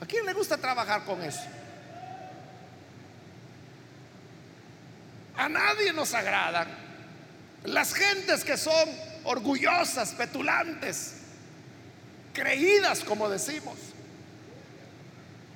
¿A 0.00 0.06
quién 0.06 0.26
le 0.26 0.32
gusta 0.32 0.56
trabajar 0.56 1.04
con 1.04 1.22
eso? 1.22 1.42
A 5.36 5.48
nadie 5.48 5.92
nos 5.92 6.12
agradan 6.12 6.68
las 7.64 7.94
gentes 7.94 8.44
que 8.44 8.56
son 8.56 9.11
orgullosas, 9.24 10.10
petulantes, 10.10 11.14
creídas, 12.32 13.00
como 13.00 13.28
decimos. 13.28 13.76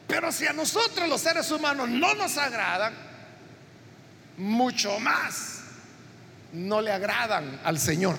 Pero 0.07 0.31
si 0.31 0.47
a 0.47 0.53
nosotros 0.53 1.09
los 1.09 1.21
seres 1.21 1.51
humanos 1.51 1.89
no 1.89 2.15
nos 2.15 2.37
agradan, 2.39 2.95
mucho 4.37 4.99
más 5.01 5.63
no 6.53 6.81
le 6.81 6.93
agradan 6.93 7.61
al 7.65 7.79
Señor. 7.79 8.17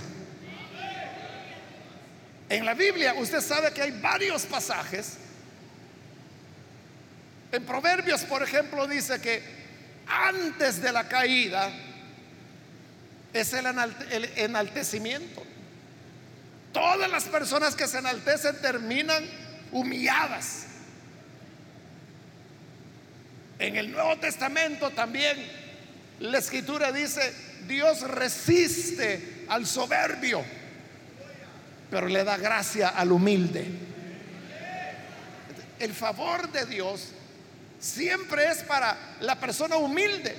En 2.50 2.66
la 2.66 2.74
Biblia 2.74 3.14
usted 3.14 3.42
sabe 3.42 3.72
que 3.72 3.82
hay 3.82 3.92
varios 4.02 4.46
pasajes. 4.46 5.18
En 7.52 7.66
Proverbios, 7.66 8.24
por 8.24 8.44
ejemplo, 8.44 8.88
dice 8.88 9.20
que 9.22 9.42
antes 10.08 10.82
de 10.82 10.92
la 10.92 11.08
caída, 11.08 11.72
es 13.40 13.54
el 13.54 14.26
enaltecimiento. 14.36 15.44
Todas 16.74 17.10
las 17.10 17.24
personas 17.26 17.76
que 17.76 17.88
se 17.88 18.00
enaltecen 18.00 18.62
terminan 18.62 19.26
humilladas. 19.72 20.66
En 23.60 23.76
el 23.76 23.92
Nuevo 23.92 24.18
Testamento 24.18 24.92
también 24.92 25.38
la 26.20 26.38
escritura 26.38 26.92
dice, 26.92 27.34
Dios 27.68 28.02
resiste 28.02 29.46
al 29.50 29.66
soberbio, 29.66 30.44
pero 31.90 32.08
le 32.08 32.24
da 32.24 32.38
gracia 32.38 32.90
al 32.90 33.12
humilde. 33.12 33.66
El 35.80 35.94
favor 35.94 36.52
de 36.52 36.66
Dios 36.66 37.10
siempre 37.80 38.48
es 38.50 38.64
para 38.64 38.98
la 39.22 39.40
persona 39.40 39.78
humilde. 39.78 40.36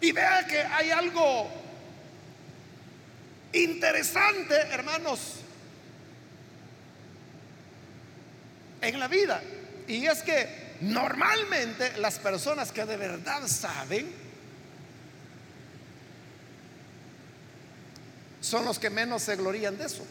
Y 0.00 0.10
vea 0.10 0.46
que 0.46 0.58
hay 0.58 0.90
algo 0.90 1.61
interesante, 3.62 4.54
hermanos, 4.70 5.36
en 8.80 8.98
la 8.98 9.08
vida. 9.08 9.42
Y 9.86 10.06
es 10.06 10.22
que 10.22 10.76
normalmente 10.80 11.96
las 11.98 12.18
personas 12.18 12.72
que 12.72 12.84
de 12.84 12.96
verdad 12.96 13.46
saben 13.46 14.12
son 18.40 18.64
los 18.64 18.78
que 18.78 18.90
menos 18.90 19.22
se 19.22 19.36
glorían 19.36 19.78
de 19.78 19.86
eso. 19.86 20.04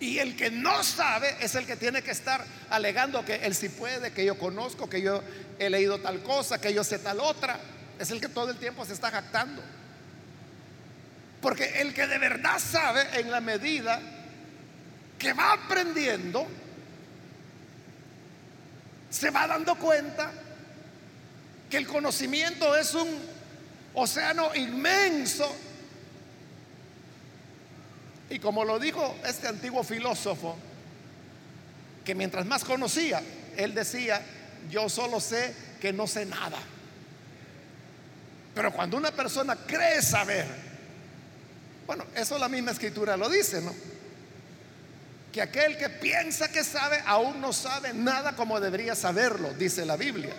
Y 0.00 0.18
el 0.18 0.34
que 0.34 0.50
no 0.50 0.82
sabe 0.82 1.36
es 1.40 1.54
el 1.54 1.66
que 1.66 1.76
tiene 1.76 2.02
que 2.02 2.10
estar 2.10 2.42
alegando 2.70 3.22
que 3.22 3.34
él 3.36 3.54
sí 3.54 3.68
puede, 3.68 4.12
que 4.12 4.24
yo 4.24 4.38
conozco, 4.38 4.88
que 4.88 5.02
yo 5.02 5.22
he 5.58 5.68
leído 5.68 6.00
tal 6.00 6.22
cosa, 6.22 6.58
que 6.58 6.72
yo 6.72 6.82
sé 6.82 6.98
tal 6.98 7.20
otra. 7.20 7.60
Es 7.98 8.10
el 8.10 8.18
que 8.18 8.30
todo 8.30 8.50
el 8.50 8.56
tiempo 8.56 8.86
se 8.86 8.94
está 8.94 9.10
jactando. 9.10 9.62
Porque 11.40 11.80
el 11.80 11.94
que 11.94 12.06
de 12.06 12.18
verdad 12.18 12.58
sabe 12.58 13.06
en 13.18 13.30
la 13.30 13.40
medida 13.40 14.00
que 15.18 15.32
va 15.32 15.52
aprendiendo, 15.52 16.46
se 19.10 19.30
va 19.30 19.46
dando 19.46 19.74
cuenta 19.76 20.30
que 21.68 21.76
el 21.76 21.86
conocimiento 21.86 22.76
es 22.76 22.94
un 22.94 23.08
océano 23.94 24.54
inmenso. 24.54 25.54
Y 28.28 28.38
como 28.38 28.64
lo 28.64 28.78
dijo 28.78 29.16
este 29.26 29.48
antiguo 29.48 29.82
filósofo, 29.82 30.56
que 32.04 32.14
mientras 32.14 32.46
más 32.46 32.64
conocía, 32.64 33.22
él 33.56 33.74
decía, 33.74 34.22
yo 34.70 34.88
solo 34.88 35.20
sé 35.20 35.54
que 35.80 35.92
no 35.92 36.06
sé 36.06 36.26
nada. 36.26 36.58
Pero 38.54 38.72
cuando 38.72 38.96
una 38.96 39.10
persona 39.10 39.56
cree 39.56 40.02
saber, 40.02 40.69
bueno, 41.90 42.06
eso 42.14 42.38
la 42.38 42.48
misma 42.48 42.70
escritura 42.70 43.16
lo 43.16 43.28
dice, 43.28 43.60
¿no? 43.60 43.74
Que 45.32 45.42
aquel 45.42 45.76
que 45.76 45.88
piensa 45.88 46.48
que 46.48 46.62
sabe 46.62 47.02
aún 47.04 47.40
no 47.40 47.52
sabe 47.52 47.92
nada 47.92 48.36
como 48.36 48.60
debería 48.60 48.94
saberlo, 48.94 49.52
dice 49.54 49.84
la 49.84 49.96
Biblia. 49.96 50.32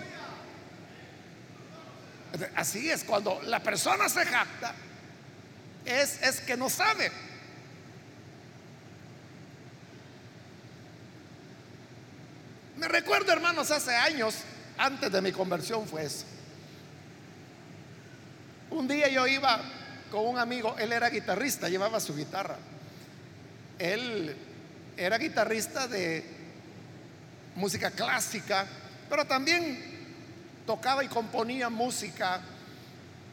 Así 2.56 2.90
es, 2.90 3.04
cuando 3.04 3.42
la 3.42 3.62
persona 3.62 4.08
se 4.08 4.26
jacta, 4.26 4.74
es, 5.84 6.24
es 6.24 6.40
que 6.40 6.56
no 6.56 6.70
sabe. 6.70 7.12
Me 12.78 12.88
recuerdo, 12.88 13.34
hermanos, 13.34 13.72
hace 13.72 13.94
años, 13.94 14.36
antes 14.78 15.12
de 15.12 15.22
mi 15.22 15.34
conversión 15.34 15.86
fue 15.86 16.06
eso. 16.06 16.24
Un 18.70 18.88
día 18.88 19.10
yo 19.10 19.28
iba 19.28 19.81
con 20.12 20.28
un 20.28 20.38
amigo, 20.38 20.76
él 20.78 20.92
era 20.92 21.10
guitarrista, 21.10 21.70
llevaba 21.70 22.00
su 22.00 22.16
guitarra. 22.16 22.58
Él 23.80 24.36
era 24.98 25.18
guitarrista 25.18 25.88
de 25.88 26.24
música 27.56 27.90
clásica, 27.92 28.68
pero 29.10 29.26
también 29.26 29.92
tocaba 30.68 31.04
y 31.04 31.08
componía 31.08 31.70
música 31.70 32.42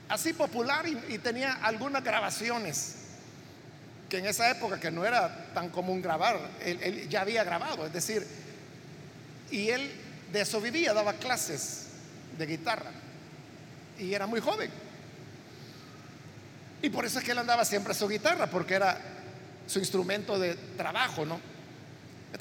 así 0.09 0.33
popular 0.33 0.87
y, 0.89 1.19
tenía 1.19 1.59
algunas 1.63 2.03
grabaciones 2.03 2.95
que 4.09 4.19
en 4.19 4.27
esa 4.27 4.51
época 4.51 4.81
que 4.81 4.91
no 4.91 5.05
era 5.05 5.53
tan 5.53 5.69
común 5.69 6.01
grabar, 6.01 6.39
él, 6.65 7.09
ya 7.11 7.21
había 7.21 7.45
grabado, 7.45 7.87
es 7.87 7.93
decir, 7.93 8.27
y 9.51 9.69
él 9.69 9.93
de 10.33 10.41
eso 10.41 10.61
vivía, 10.61 10.95
daba 10.95 11.13
clases 11.15 11.89
de 12.39 12.47
guitarra 12.47 12.91
y 13.99 14.15
era 14.15 14.27
muy 14.27 14.41
joven. 14.41 14.88
Y 16.83 16.91
por 16.91 17.05
eso 17.05 17.19
es 17.19 17.25
que 17.25 17.33
él 17.33 17.39
andaba 17.39 17.65
siempre 17.65 17.93
a 17.93 17.95
su 17.95 18.09
guitarra, 18.09 18.47
porque 18.49 18.75
era 18.75 18.99
su 19.67 19.79
instrumento 19.79 20.39
de 20.39 20.55
trabajo, 20.77 21.27
¿no? 21.27 21.41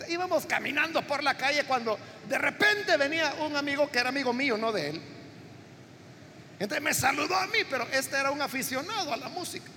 íbamos 0.10 0.46
caminando 0.46 1.02
por 1.02 1.24
la 1.24 1.36
calle 1.36 1.64
cuando 1.64 1.98
de 2.28 2.38
repente 2.38 2.98
venía 2.98 3.34
un 3.36 3.56
amigo 3.56 3.90
que 3.90 4.00
era 4.00 4.10
amigo 4.10 4.34
mío, 4.34 4.58
no 4.58 4.72
de 4.72 4.90
él. 4.90 5.02
Entonces 6.60 6.84
me 6.84 6.94
saludó 6.94 7.36
a 7.36 7.48
mí, 7.48 7.60
pero 7.70 7.88
este 7.92 8.18
era 8.18 8.32
un 8.32 8.42
aficionado 8.42 9.14
a 9.14 9.18
la 9.18 9.30
música. 9.30 9.70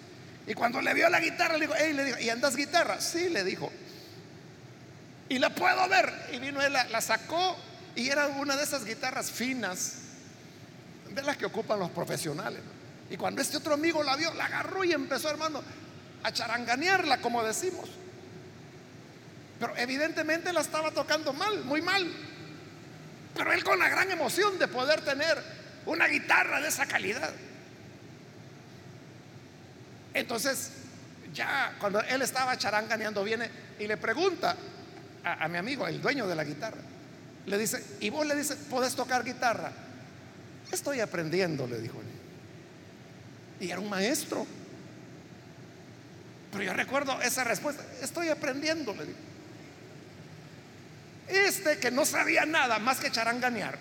Y 0.47 0.55
cuando 0.55 0.81
le 0.81 0.95
vio 0.95 1.09
la 1.09 1.21
guitarra, 1.21 1.55
le 1.55 1.67
dijo, 1.67 1.75
hey, 1.79 1.93
le 1.93 2.05
dijo, 2.05 2.19
¿y 2.19 2.31
andas 2.31 2.57
guitarra? 2.57 3.01
Sí, 3.01 3.29
le 3.29 3.45
dijo. 3.45 3.71
Y 5.29 5.39
la 5.39 5.51
puedo 5.51 5.89
ver. 5.89 6.13
Y 6.33 6.39
vino 6.39 6.61
él, 6.61 6.73
la, 6.73 6.85
la 6.89 7.01
sacó 7.01 7.57
y 7.95 8.09
era 8.09 8.27
una 8.29 8.57
de 8.57 8.65
esas 8.65 8.85
guitarras 8.85 9.31
finas, 9.31 9.97
de 11.11 11.23
las 11.23 11.37
que 11.37 11.47
ocupan 11.47 11.79
los 11.79 11.91
profesionales. 11.91 12.61
Y 13.11 13.17
cuando 13.17 13.43
este 13.43 13.57
otro 13.57 13.75
amigo 13.75 14.03
la 14.05 14.17
vio, 14.17 14.33
la 14.35 14.47
agarró 14.47 14.85
y 14.85 14.93
empezó, 14.93 15.29
hermano, 15.29 15.63
a 16.23 16.33
charanganearla, 16.33 17.21
como 17.21 17.43
decimos. 17.43 17.91
Pero 19.59 19.77
evidentemente 19.77 20.53
la 20.53 20.61
estaba 20.61 20.93
tocando 20.93 21.33
mal, 21.33 21.65
muy 21.65 21.83
mal. 21.83 22.11
Pero 23.35 23.53
él 23.53 23.65
con 23.65 23.79
la 23.79 23.89
gran 23.89 24.11
emoción 24.11 24.59
de 24.59 24.69
poder 24.69 25.01
tener 25.03 25.43
una 25.87 26.07
guitarra 26.07 26.61
de 26.61 26.69
esa 26.69 26.87
calidad. 26.87 27.33
Entonces, 30.15 30.71
ya 31.35 31.75
cuando 31.79 32.01
él 32.01 32.23
estaba 32.23 32.57
charanganeando, 32.57 33.25
viene 33.25 33.51
y 33.79 33.87
le 33.87 33.97
pregunta 33.97 34.57
a, 35.25 35.49
mi 35.49 35.59
amigo, 35.59 35.87
el 35.87 36.01
dueño 36.01 36.27
de 36.27 36.35
la 36.35 36.45
guitarra, 36.45 36.81
le 37.47 37.59
dice, 37.59 37.85
y 38.01 38.11
vos 38.11 38.27
le 38.27 38.35
dices, 38.37 38.57
¿podés 38.69 38.95
tocar 38.95 39.25
guitarra? 39.25 39.73
Estoy 40.71 41.01
aprendiendo, 41.01 41.67
le 41.67 41.79
dijo 41.81 42.01
él. 42.01 42.20
Y 43.61 43.71
era 43.71 43.81
un 43.81 43.89
maestro. 43.89 44.47
Pero 46.51 46.65
yo 46.65 46.73
recuerdo 46.73 47.21
esa 47.23 47.45
respuesta, 47.45 47.85
estoy 48.03 48.29
aprendiendo, 48.29 48.95
le 48.95 49.07
dijo. 49.07 49.19
Este 51.29 51.79
que 51.79 51.93
no 51.93 52.05
sabía 52.05 52.45
nada 52.45 52.81
más 52.81 52.99
que 52.99 53.11
charanganear, 53.13 53.79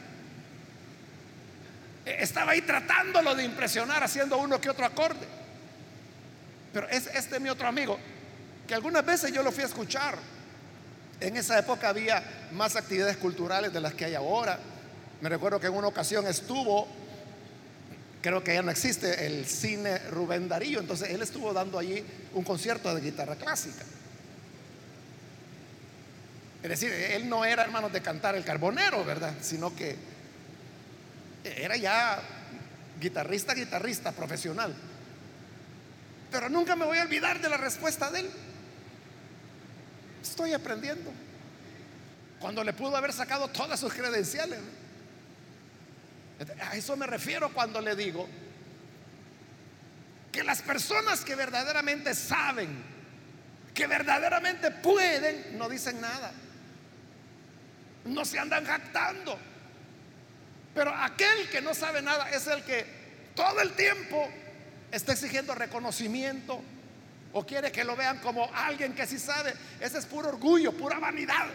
e, 2.05 2.23
estaba 2.23 2.51
ahí 2.51 2.61
tratándolo 2.61 3.33
de 3.33 3.43
impresionar 3.43 4.03
haciendo 4.03 4.37
uno 4.37 4.61
que 4.61 4.69
otro 4.69 4.85
acorde. 4.85 5.27
Pero 6.71 6.87
es 6.89 7.07
este 7.07 7.39
mi 7.39 7.49
otro 7.49 7.67
amigo, 7.67 7.97
que 8.67 8.75
algunas 8.75 9.03
veces 9.03 9.31
yo 9.31 9.41
lo 9.41 9.51
fui 9.51 9.63
a 9.63 9.67
escuchar. 9.67 10.15
En 11.19 11.35
esa 11.35 11.57
época 11.57 11.89
había 11.89 12.23
más 12.51 12.75
actividades 12.75 13.17
culturales 13.17 13.73
de 13.73 13.81
las 13.81 13.93
que 13.95 14.05
hay 14.05 14.15
ahora. 14.15 14.59
Me 15.21 15.27
recuerdo 15.27 15.59
que 15.59 15.67
en 15.67 15.73
una 15.73 15.87
ocasión 15.87 16.27
estuvo, 16.27 16.87
creo 18.21 18.43
que 18.43 18.53
ya 18.53 18.61
no 18.61 18.71
existe, 18.71 19.25
el 19.25 19.45
cine 19.45 19.97
Rubén 20.09 20.47
Darío. 20.47 20.79
Entonces 20.79 21.09
él 21.09 21.21
estuvo 21.21 21.53
dando 21.53 21.79
allí 21.79 22.03
un 22.33 22.43
concierto 22.43 22.93
de 22.93 23.01
guitarra 23.01 23.35
clásica. 23.35 23.83
Es 26.61 26.69
decir, 26.69 26.91
él 26.91 27.29
no 27.29 27.45
era 27.45 27.63
hermano 27.63 27.89
de 27.89 28.01
cantar 28.01 28.35
el 28.35 28.43
carbonero, 28.43 29.05
¿verdad? 29.05 29.33
Sino 29.41 29.73
que 29.75 29.95
era 31.43 31.77
ya 31.77 32.21
guitarrista, 32.99 33.53
guitarrista 33.53 34.11
profesional. 34.11 34.75
Pero 36.31 36.49
nunca 36.49 36.75
me 36.75 36.85
voy 36.85 36.97
a 36.97 37.03
olvidar 37.03 37.41
de 37.41 37.49
la 37.49 37.57
respuesta 37.57 38.11
de 38.11 38.19
él. 38.19 38.29
Estoy 40.21 40.53
aprendiendo. 40.53 41.11
Cuando 42.39 42.63
le 42.63 42.73
pudo 42.73 42.95
haber 42.97 43.13
sacado 43.13 43.47
todas 43.47 43.79
sus 43.79 43.93
credenciales. 43.93 44.59
A 46.61 46.75
eso 46.75 46.95
me 46.95 47.05
refiero 47.05 47.53
cuando 47.53 47.81
le 47.81 47.95
digo 47.95 48.27
que 50.31 50.43
las 50.43 50.61
personas 50.61 51.25
que 51.25 51.35
verdaderamente 51.35 52.15
saben, 52.15 52.83
que 53.73 53.87
verdaderamente 53.87 54.71
pueden, 54.71 55.57
no 55.57 55.67
dicen 55.67 55.99
nada. 55.99 56.31
No 58.05 58.23
se 58.23 58.39
andan 58.39 58.65
jactando. 58.65 59.37
Pero 60.73 60.93
aquel 60.95 61.49
que 61.49 61.61
no 61.61 61.73
sabe 61.73 62.01
nada 62.01 62.29
es 62.29 62.47
el 62.47 62.63
que 62.63 62.85
todo 63.35 63.59
el 63.61 63.73
tiempo 63.73 64.29
está 64.91 65.13
exigiendo 65.13 65.53
reconocimiento 65.55 66.61
o 67.33 67.45
quiere 67.45 67.71
que 67.71 67.83
lo 67.83 67.95
vean 67.95 68.19
como 68.19 68.49
alguien 68.53 68.93
que 68.93 69.05
sí 69.05 69.19
sabe. 69.19 69.53
Ese 69.79 69.97
es 69.97 70.05
puro 70.05 70.29
orgullo, 70.29 70.71
pura 70.71 70.99
vanidad. 70.99 71.47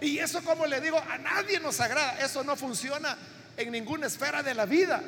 Y 0.00 0.18
eso, 0.18 0.42
como 0.42 0.66
le 0.66 0.80
digo, 0.80 0.98
a 0.98 1.18
nadie 1.18 1.60
nos 1.60 1.80
agrada. 1.80 2.18
Eso 2.20 2.44
no 2.44 2.56
funciona 2.56 3.16
en 3.56 3.70
ninguna 3.70 4.06
esfera 4.06 4.42
de 4.42 4.54
la 4.54 4.66
vida. 4.66 5.02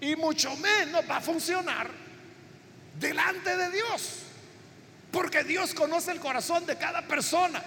Y 0.00 0.16
mucho 0.16 0.54
menos 0.56 1.04
va 1.08 1.18
a 1.18 1.20
funcionar 1.20 1.88
delante 2.98 3.56
de 3.56 3.70
Dios. 3.70 4.22
Porque 5.10 5.44
Dios 5.44 5.74
conoce 5.74 6.12
el 6.12 6.20
corazón 6.20 6.66
de 6.66 6.76
cada 6.76 7.02
persona. 7.02 7.62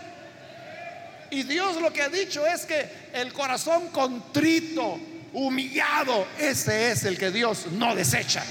Y 1.31 1.43
Dios 1.43 1.79
lo 1.79 1.93
que 1.93 2.01
ha 2.01 2.09
dicho 2.09 2.45
es 2.45 2.65
que 2.65 3.09
el 3.13 3.31
corazón 3.33 3.89
contrito, 3.89 4.99
humillado, 5.33 6.27
ese 6.37 6.91
es 6.91 7.05
el 7.05 7.17
que 7.17 7.31
Dios 7.31 7.67
no 7.71 7.95
desecha. 7.95 8.43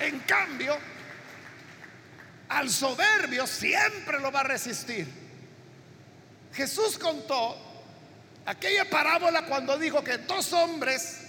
En 0.00 0.20
cambio, 0.20 0.76
al 2.48 2.70
soberbio 2.70 3.46
siempre 3.46 4.20
lo 4.20 4.30
va 4.30 4.40
a 4.40 4.44
resistir. 4.44 5.06
Jesús 6.52 6.98
contó 6.98 7.56
aquella 8.46 8.88
parábola 8.88 9.46
cuando 9.46 9.78
dijo 9.78 10.04
que 10.04 10.18
dos 10.18 10.52
hombres 10.52 11.20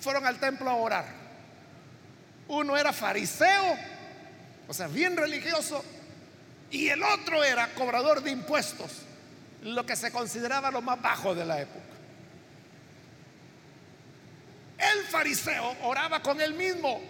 fueron 0.00 0.26
al 0.26 0.38
templo 0.38 0.70
a 0.70 0.74
orar. 0.74 1.06
Uno 2.48 2.76
era 2.76 2.92
fariseo, 2.92 3.76
o 4.68 4.74
sea, 4.74 4.88
bien 4.88 5.16
religioso, 5.16 5.84
y 6.70 6.88
el 6.88 7.02
otro 7.02 7.42
era 7.42 7.68
cobrador 7.74 8.22
de 8.22 8.30
impuestos 8.30 8.90
lo 9.62 9.86
que 9.86 9.94
se 9.94 10.10
consideraba 10.10 10.70
lo 10.70 10.82
más 10.82 11.00
bajo 11.00 11.34
de 11.34 11.44
la 11.44 11.60
época. 11.60 11.80
El 14.78 15.04
fariseo 15.04 15.76
oraba 15.82 16.20
con 16.20 16.40
él 16.40 16.54
mismo 16.54 17.00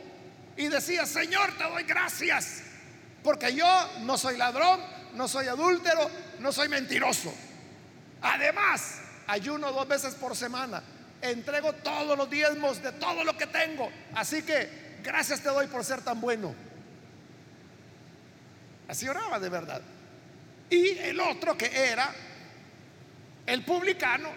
y 0.56 0.68
decía, 0.68 1.06
Señor, 1.06 1.56
te 1.56 1.64
doy 1.64 1.84
gracias, 1.84 2.61
porque 3.22 3.54
yo 3.54 3.66
no 4.00 4.18
soy 4.18 4.36
ladrón, 4.36 4.80
no 5.14 5.28
soy 5.28 5.46
adúltero, 5.46 6.10
no 6.40 6.52
soy 6.52 6.68
mentiroso. 6.68 7.32
Además, 8.20 9.00
ayuno 9.26 9.72
dos 9.72 9.86
veces 9.88 10.14
por 10.14 10.36
semana, 10.36 10.82
entrego 11.20 11.72
todos 11.74 12.16
los 12.16 12.28
diezmos 12.28 12.82
de 12.82 12.92
todo 12.92 13.24
lo 13.24 13.36
que 13.36 13.46
tengo, 13.46 13.90
así 14.14 14.42
que 14.42 14.98
gracias 15.02 15.40
te 15.40 15.48
doy 15.48 15.66
por 15.66 15.84
ser 15.84 16.02
tan 16.02 16.20
bueno. 16.20 16.54
Así 18.88 19.08
oraba 19.08 19.38
de 19.38 19.48
verdad. 19.48 19.80
Y 20.68 20.98
el 20.98 21.20
otro 21.20 21.56
que 21.56 21.66
era 21.66 22.12
el 23.46 23.64
publicano, 23.64 24.30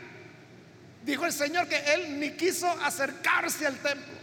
dijo 1.03 1.25
el 1.25 1.33
Señor 1.33 1.67
que 1.67 1.77
él 1.93 2.19
ni 2.19 2.31
quiso 2.31 2.69
acercarse 2.69 3.67
al 3.67 3.77
templo, 3.77 4.15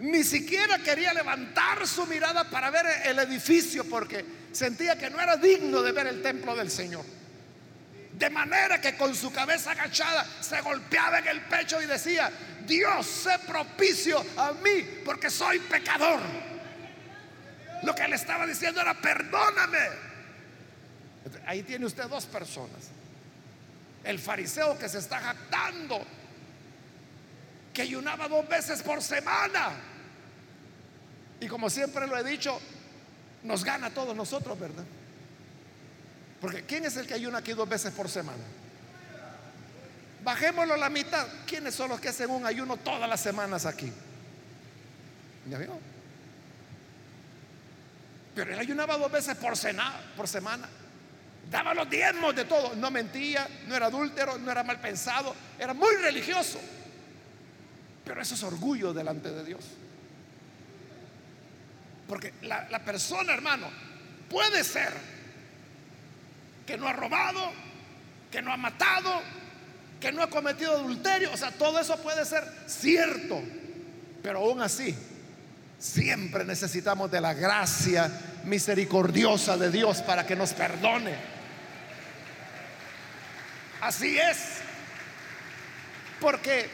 ni 0.00 0.24
siquiera 0.24 0.78
quería 0.78 1.12
levantar 1.12 1.86
su 1.86 2.06
mirada 2.06 2.44
para 2.50 2.70
ver 2.70 2.86
el 3.04 3.18
edificio 3.18 3.84
porque 3.84 4.24
sentía 4.52 4.98
que 4.98 5.10
no 5.10 5.20
era 5.20 5.36
digno 5.36 5.82
de 5.82 5.92
ver 5.92 6.06
el 6.06 6.22
templo 6.22 6.56
del 6.56 6.70
Señor. 6.70 7.04
De 8.12 8.28
manera 8.28 8.80
que 8.80 8.96
con 8.96 9.14
su 9.14 9.32
cabeza 9.32 9.70
agachada 9.72 10.26
se 10.40 10.60
golpeaba 10.60 11.20
en 11.20 11.28
el 11.28 11.40
pecho 11.42 11.80
y 11.80 11.86
decía, 11.86 12.30
Dios, 12.66 13.06
sé 13.06 13.38
propicio 13.46 14.24
a 14.36 14.52
mí 14.52 15.02
porque 15.04 15.30
soy 15.30 15.58
pecador. 15.60 16.20
Lo 17.82 17.94
que 17.94 18.08
le 18.08 18.16
estaba 18.16 18.46
diciendo 18.46 18.80
era, 18.80 19.00
perdóname. 19.00 19.78
Ahí 21.46 21.62
tiene 21.62 21.86
usted 21.86 22.04
dos 22.04 22.26
personas 22.26 22.90
el 24.04 24.18
fariseo 24.18 24.78
que 24.78 24.88
se 24.88 24.98
está 24.98 25.20
jactando, 25.20 26.02
que 27.72 27.82
ayunaba 27.82 28.28
dos 28.28 28.48
veces 28.48 28.82
por 28.82 29.02
semana. 29.02 29.72
Y 31.40 31.48
como 31.48 31.70
siempre 31.70 32.06
lo 32.06 32.16
he 32.16 32.24
dicho, 32.24 32.60
nos 33.42 33.64
gana 33.64 33.88
a 33.88 33.90
todos 33.90 34.14
nosotros, 34.14 34.58
¿verdad? 34.58 34.84
Porque 36.40 36.64
¿quién 36.64 36.84
es 36.84 36.96
el 36.96 37.06
que 37.06 37.14
ayuna 37.14 37.38
aquí 37.38 37.52
dos 37.52 37.68
veces 37.68 37.92
por 37.92 38.08
semana? 38.08 38.42
Bajémoslo 40.22 40.74
a 40.74 40.76
la 40.76 40.90
mitad. 40.90 41.26
¿Quiénes 41.46 41.74
son 41.74 41.88
los 41.90 42.00
que 42.00 42.08
hacen 42.08 42.30
un 42.30 42.46
ayuno 42.46 42.76
todas 42.76 43.08
las 43.08 43.20
semanas 43.20 43.64
aquí? 43.66 43.90
¿Ya 45.48 45.58
vio? 45.58 45.78
Pero 48.34 48.52
él 48.52 48.58
ayunaba 48.58 48.96
dos 48.96 49.10
veces 49.10 49.36
por, 49.36 49.54
por 50.16 50.28
semana. 50.28 50.68
Daba 51.50 51.74
los 51.74 51.88
diezmos 51.88 52.34
de 52.36 52.44
todo. 52.44 52.74
No 52.76 52.90
mentía, 52.90 53.48
no 53.66 53.74
era 53.74 53.86
adúltero, 53.86 54.38
no 54.38 54.50
era 54.50 54.62
mal 54.62 54.78
pensado. 54.78 55.34
Era 55.58 55.74
muy 55.74 55.94
religioso. 55.96 56.60
Pero 58.04 58.20
eso 58.20 58.34
es 58.34 58.42
orgullo 58.42 58.92
delante 58.92 59.30
de 59.30 59.44
Dios. 59.44 59.64
Porque 62.10 62.32
la, 62.42 62.80
persona, 62.84 63.32
hermano, 63.32 63.68
puede 64.28 64.64
ser 64.64 64.92
que 66.66 66.76
no 66.76 66.88
ha 66.88 66.92
robado, 66.92 67.52
que 68.32 68.42
no 68.42 68.52
ha 68.52 68.56
matado, 68.56 69.22
que 70.00 70.10
no 70.10 70.20
ha 70.20 70.28
cometido 70.28 70.72
adulterio. 70.72 71.32
O 71.32 71.36
sea, 71.36 71.52
todo 71.52 71.78
eso 71.78 71.96
puede 72.02 72.24
ser 72.24 72.42
cierto. 72.66 73.40
Pero 74.24 74.40
aún 74.40 74.60
así, 74.60 74.92
siempre 75.78 76.44
necesitamos 76.44 77.12
de 77.12 77.20
la 77.20 77.32
gracia 77.32 78.10
misericordiosa 78.42 79.56
de 79.56 79.70
Dios 79.70 80.02
para 80.02 80.26
que 80.26 80.34
nos 80.34 80.52
perdone. 80.52 81.14
Así 83.82 84.18
es. 84.18 84.56
Porque 86.20 86.68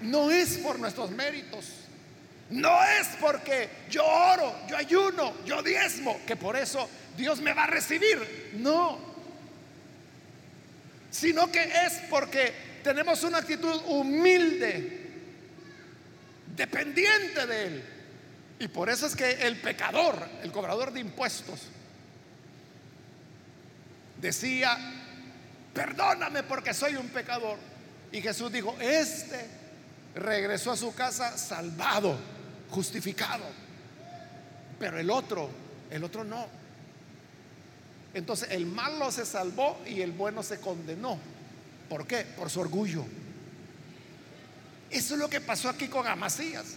no 0.00 0.32
es 0.32 0.58
por 0.58 0.80
nuestros 0.80 1.12
méritos, 1.12 1.85
No 2.50 2.82
es 2.84 3.08
porque 3.20 3.68
yo 3.90 4.04
oro, 4.04 4.54
yo 4.68 4.76
ayuno, 4.76 5.34
yo 5.44 5.62
diezmo, 5.62 6.20
que 6.26 6.36
por 6.36 6.56
eso 6.56 6.88
Dios 7.16 7.40
me 7.40 7.52
va 7.52 7.64
a 7.64 7.66
recibir. 7.66 8.52
No. 8.54 8.98
Sino 11.10 11.50
que 11.50 11.62
es 11.62 12.02
porque 12.08 12.52
tenemos 12.84 13.24
una 13.24 13.38
actitud 13.38 13.82
humilde, 13.86 15.10
dependiente 16.54 17.46
de 17.46 17.66
Él. 17.66 17.84
Y 18.60 18.68
por 18.68 18.88
eso 18.88 19.06
es 19.06 19.16
que 19.16 19.30
el 19.46 19.60
pecador, 19.60 20.28
el 20.42 20.52
cobrador 20.52 20.92
de 20.92 21.00
impuestos, 21.00 21.62
decía, 24.20 24.78
perdóname 25.74 26.44
porque 26.44 26.72
soy 26.72 26.94
un 26.94 27.08
pecador. 27.08 27.58
Y 28.12 28.22
Jesús 28.22 28.52
dijo, 28.52 28.76
este 28.80 29.46
regresó 30.14 30.72
a 30.72 30.76
su 30.76 30.94
casa 30.94 31.36
salvado 31.36 32.35
justificado. 32.70 33.44
Pero 34.78 34.98
el 34.98 35.10
otro, 35.10 35.50
el 35.90 36.04
otro 36.04 36.24
no. 36.24 36.46
Entonces 38.14 38.50
el 38.50 38.66
malo 38.66 39.10
se 39.10 39.26
salvó 39.26 39.82
y 39.86 40.00
el 40.00 40.12
bueno 40.12 40.42
se 40.42 40.60
condenó. 40.60 41.18
¿Por 41.88 42.06
qué? 42.06 42.24
Por 42.24 42.50
su 42.50 42.60
orgullo. 42.60 43.04
Eso 44.90 45.14
es 45.14 45.20
lo 45.20 45.28
que 45.28 45.40
pasó 45.40 45.68
aquí 45.68 45.88
con 45.88 46.06
Amasías. 46.06 46.76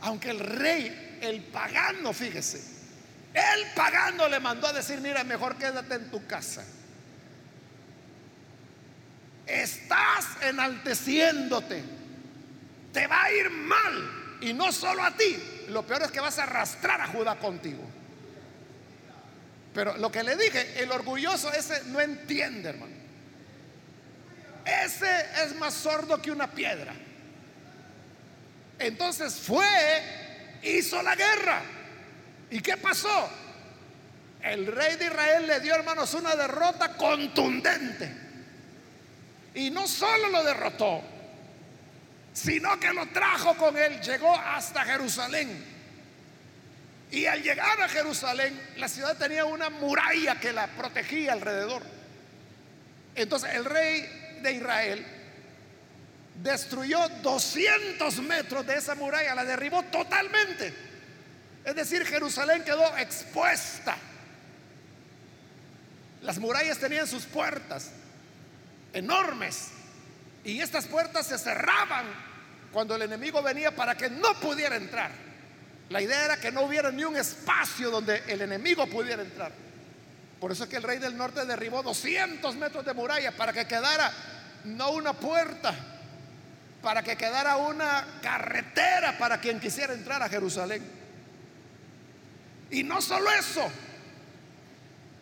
Aunque 0.00 0.30
el 0.30 0.40
rey, 0.40 1.18
el 1.20 1.42
pagano, 1.42 2.12
fíjese, 2.12 2.62
el 3.34 3.74
pagano 3.74 4.28
le 4.28 4.40
mandó 4.40 4.66
a 4.68 4.72
decir, 4.72 5.00
mira, 5.00 5.24
mejor 5.24 5.56
quédate 5.56 5.94
en 5.94 6.10
tu 6.10 6.24
casa. 6.26 6.64
Estás 9.46 10.26
enalteciéndote. 10.42 11.82
Te 12.92 13.06
va 13.06 13.24
a 13.24 13.32
ir 13.32 13.50
mal 13.50 14.17
y 14.40 14.52
no 14.52 14.72
solo 14.72 15.02
a 15.02 15.12
ti, 15.12 15.36
lo 15.68 15.82
peor 15.82 16.02
es 16.02 16.10
que 16.10 16.20
vas 16.20 16.38
a 16.38 16.44
arrastrar 16.44 17.00
a 17.00 17.06
Judá 17.08 17.36
contigo. 17.36 17.82
Pero 19.74 19.96
lo 19.96 20.10
que 20.10 20.22
le 20.22 20.36
dije, 20.36 20.82
el 20.82 20.90
orgulloso 20.90 21.52
ese 21.52 21.84
no 21.86 22.00
entiende, 22.00 22.70
hermano. 22.70 22.94
Ese 24.64 25.08
es 25.44 25.54
más 25.56 25.74
sordo 25.74 26.20
que 26.20 26.30
una 26.30 26.50
piedra. 26.50 26.94
Entonces 28.78 29.34
fue, 29.34 29.66
hizo 30.62 31.02
la 31.02 31.14
guerra. 31.14 31.62
¿Y 32.50 32.60
qué 32.60 32.76
pasó? 32.76 33.30
El 34.42 34.66
rey 34.66 34.96
de 34.96 35.06
Israel 35.06 35.46
le 35.46 35.60
dio, 35.60 35.74
hermanos, 35.74 36.14
una 36.14 36.36
derrota 36.36 36.96
contundente. 36.96 38.10
Y 39.54 39.70
no 39.70 39.88
solo 39.88 40.28
lo 40.28 40.44
derrotó, 40.44 41.02
sino 42.38 42.78
que 42.78 42.92
lo 42.92 43.06
trajo 43.06 43.56
con 43.56 43.76
él, 43.76 44.00
llegó 44.00 44.34
hasta 44.34 44.84
Jerusalén. 44.84 45.64
Y 47.10 47.26
al 47.26 47.42
llegar 47.42 47.80
a 47.80 47.88
Jerusalén, 47.88 48.60
la 48.76 48.88
ciudad 48.88 49.16
tenía 49.16 49.44
una 49.44 49.70
muralla 49.70 50.38
que 50.38 50.52
la 50.52 50.68
protegía 50.68 51.32
alrededor. 51.32 51.82
Entonces 53.14 53.54
el 53.54 53.64
rey 53.64 54.38
de 54.42 54.52
Israel 54.52 55.04
destruyó 56.40 57.08
200 57.08 58.20
metros 58.20 58.64
de 58.66 58.76
esa 58.76 58.94
muralla, 58.94 59.34
la 59.34 59.44
derribó 59.44 59.82
totalmente. 59.84 60.72
Es 61.64 61.74
decir, 61.74 62.06
Jerusalén 62.06 62.62
quedó 62.62 62.96
expuesta. 62.98 63.96
Las 66.22 66.38
murallas 66.38 66.78
tenían 66.78 67.08
sus 67.08 67.24
puertas 67.24 67.90
enormes 68.92 69.70
y 70.48 70.62
estas 70.62 70.86
puertas 70.86 71.26
se 71.26 71.36
cerraban 71.36 72.06
cuando 72.72 72.96
el 72.96 73.02
enemigo 73.02 73.42
venía 73.42 73.76
para 73.76 73.94
que 73.94 74.08
no 74.08 74.32
pudiera 74.40 74.76
entrar. 74.76 75.10
La 75.90 76.00
idea 76.00 76.24
era 76.24 76.40
que 76.40 76.50
no 76.50 76.62
hubiera 76.62 76.90
ni 76.90 77.04
un 77.04 77.16
espacio 77.16 77.90
donde 77.90 78.22
el 78.26 78.40
enemigo 78.40 78.86
pudiera 78.86 79.20
entrar. 79.20 79.52
Por 80.40 80.50
eso 80.50 80.64
es 80.64 80.70
que 80.70 80.76
el 80.76 80.84
rey 80.84 80.98
del 80.98 81.18
norte 81.18 81.44
derribó 81.44 81.82
200 81.82 82.56
metros 82.56 82.82
de 82.86 82.94
muralla 82.94 83.36
para 83.36 83.52
que 83.52 83.66
quedara 83.66 84.10
no 84.64 84.92
una 84.92 85.12
puerta, 85.12 85.74
para 86.80 87.02
que 87.02 87.14
quedara 87.16 87.56
una 87.56 88.06
carretera 88.22 89.18
para 89.18 89.38
quien 89.42 89.60
quisiera 89.60 89.92
entrar 89.92 90.22
a 90.22 90.30
Jerusalén. 90.30 90.82
Y 92.70 92.84
no 92.84 93.02
solo 93.02 93.30
eso, 93.32 93.70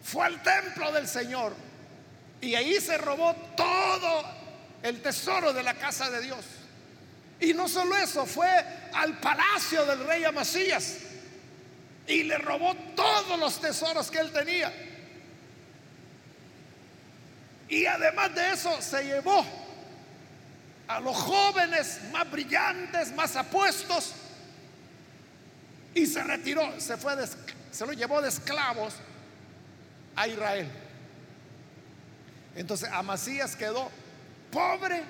fue 0.04 0.24
al 0.24 0.40
templo 0.40 0.92
del 0.92 1.08
Señor 1.08 1.52
y 2.40 2.54
ahí 2.54 2.80
se 2.80 2.96
robó 2.96 3.34
todo 3.56 4.35
el 4.86 5.02
tesoro 5.02 5.52
de 5.52 5.62
la 5.62 5.74
casa 5.74 6.08
de 6.10 6.22
Dios. 6.22 6.44
Y 7.40 7.52
no 7.52 7.68
solo 7.68 7.96
eso, 7.96 8.24
fue 8.24 8.48
al 8.94 9.18
palacio 9.18 9.84
del 9.84 10.06
rey 10.06 10.24
Amasías 10.24 10.98
y 12.06 12.22
le 12.22 12.38
robó 12.38 12.74
todos 12.94 13.38
los 13.38 13.60
tesoros 13.60 14.10
que 14.10 14.18
él 14.18 14.32
tenía. 14.32 14.72
Y 17.68 17.84
además 17.84 18.34
de 18.34 18.52
eso, 18.52 18.80
se 18.80 19.02
llevó 19.02 19.44
a 20.86 21.00
los 21.00 21.16
jóvenes 21.16 22.00
más 22.12 22.30
brillantes, 22.30 23.12
más 23.12 23.34
apuestos, 23.34 24.12
y 25.94 26.06
se 26.06 26.22
retiró, 26.22 26.80
se 26.80 26.96
fue, 26.96 27.16
se 27.72 27.86
lo 27.86 27.92
llevó 27.92 28.22
de 28.22 28.28
esclavos 28.28 28.94
a 30.14 30.28
Israel. 30.28 30.70
Entonces 32.54 32.88
Amasías 32.92 33.56
quedó 33.56 33.90
pobre 34.56 35.02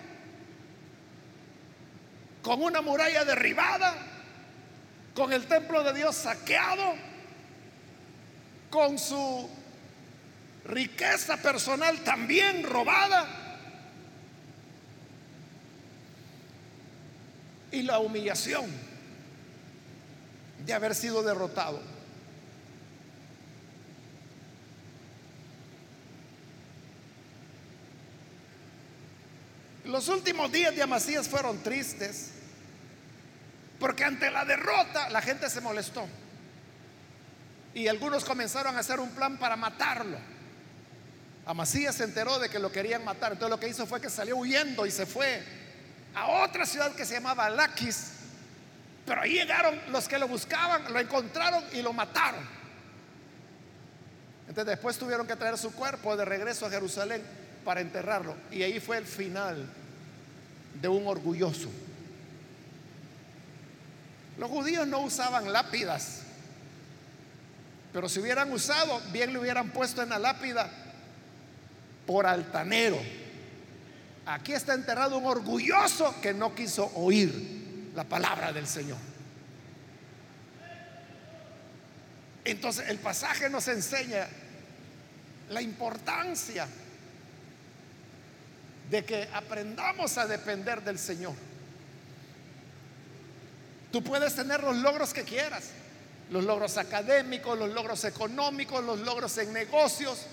con 2.42 2.60
una 2.60 2.80
muralla 2.80 3.24
derribada, 3.24 3.94
con 5.14 5.32
el 5.32 5.46
templo 5.46 5.84
de 5.84 5.92
Dios 5.94 6.16
saqueado, 6.16 6.94
con 8.70 8.98
su 8.98 9.48
riqueza 10.64 11.36
personal 11.36 12.02
también 12.02 12.64
robada 12.64 13.24
y 17.70 17.82
la 17.82 18.00
humillación 18.00 18.68
de 20.64 20.74
haber 20.74 20.96
sido 20.96 21.22
derrotado. 21.22 21.95
Los 29.96 30.08
últimos 30.08 30.52
días 30.52 30.76
de 30.76 30.82
Amasías 30.82 31.26
fueron 31.26 31.62
tristes. 31.62 32.28
Porque 33.80 34.04
ante 34.04 34.30
la 34.30 34.44
derrota 34.44 35.08
la 35.08 35.22
gente 35.22 35.48
se 35.48 35.62
molestó. 35.62 36.06
Y 37.72 37.88
algunos 37.88 38.22
comenzaron 38.22 38.76
a 38.76 38.80
hacer 38.80 39.00
un 39.00 39.08
plan 39.12 39.38
para 39.38 39.56
matarlo. 39.56 40.18
Amasías 41.46 41.94
se 41.94 42.04
enteró 42.04 42.38
de 42.38 42.50
que 42.50 42.58
lo 42.58 42.70
querían 42.70 43.06
matar. 43.06 43.32
Entonces 43.32 43.48
lo 43.48 43.58
que 43.58 43.68
hizo 43.68 43.86
fue 43.86 43.98
que 43.98 44.10
salió 44.10 44.36
huyendo 44.36 44.84
y 44.84 44.90
se 44.90 45.06
fue 45.06 45.42
a 46.14 46.44
otra 46.44 46.66
ciudad 46.66 46.94
que 46.94 47.06
se 47.06 47.14
llamaba 47.14 47.48
Laquis. 47.48 48.10
Pero 49.06 49.22
ahí 49.22 49.32
llegaron 49.32 49.80
los 49.88 50.06
que 50.06 50.18
lo 50.18 50.28
buscaban, 50.28 50.92
lo 50.92 51.00
encontraron 51.00 51.64
y 51.72 51.80
lo 51.80 51.94
mataron. 51.94 52.46
Entonces 54.40 54.66
después 54.66 54.98
tuvieron 54.98 55.26
que 55.26 55.36
traer 55.36 55.56
su 55.56 55.72
cuerpo 55.72 56.18
de 56.18 56.26
regreso 56.26 56.66
a 56.66 56.70
Jerusalén 56.70 57.22
para 57.64 57.80
enterrarlo. 57.80 58.36
Y 58.50 58.62
ahí 58.62 58.78
fue 58.78 58.98
el 58.98 59.06
final 59.06 59.66
de 60.80 60.88
un 60.88 61.06
orgulloso. 61.06 61.70
Los 64.38 64.50
judíos 64.50 64.86
no 64.86 65.00
usaban 65.00 65.52
lápidas, 65.52 66.22
pero 67.92 68.08
si 68.08 68.20
hubieran 68.20 68.52
usado, 68.52 69.00
bien 69.12 69.32
le 69.32 69.38
hubieran 69.38 69.70
puesto 69.70 70.02
en 70.02 70.10
la 70.10 70.18
lápida 70.18 70.70
por 72.06 72.26
altanero. 72.26 72.98
Aquí 74.26 74.52
está 74.52 74.74
enterrado 74.74 75.18
un 75.18 75.26
orgulloso 75.26 76.20
que 76.20 76.34
no 76.34 76.54
quiso 76.54 76.90
oír 76.94 77.90
la 77.94 78.04
palabra 78.04 78.52
del 78.52 78.66
Señor. 78.66 78.98
Entonces 82.44 82.88
el 82.88 82.98
pasaje 82.98 83.48
nos 83.48 83.66
enseña 83.68 84.28
la 85.48 85.62
importancia 85.62 86.68
de 88.90 89.04
que 89.04 89.28
aprendamos 89.32 90.16
a 90.18 90.26
depender 90.26 90.82
del 90.82 90.98
Señor. 90.98 91.34
Tú 93.90 94.02
puedes 94.02 94.34
tener 94.34 94.62
los 94.62 94.76
logros 94.76 95.12
que 95.12 95.22
quieras, 95.22 95.70
los 96.30 96.44
logros 96.44 96.76
académicos, 96.76 97.58
los 97.58 97.72
logros 97.72 98.04
económicos, 98.04 98.84
los 98.84 99.00
logros 99.00 99.36
en 99.38 99.52
negocios, 99.52 100.26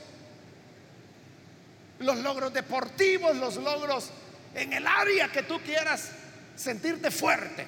los 1.99 2.17
logros 2.19 2.53
deportivos, 2.53 3.35
los 3.37 3.55
logros 3.57 4.09
en 4.55 4.73
el 4.73 4.85
área 4.85 5.31
que 5.31 5.43
tú 5.43 5.59
quieras 5.61 6.09
sentirte 6.55 7.09
fuerte. 7.09 7.65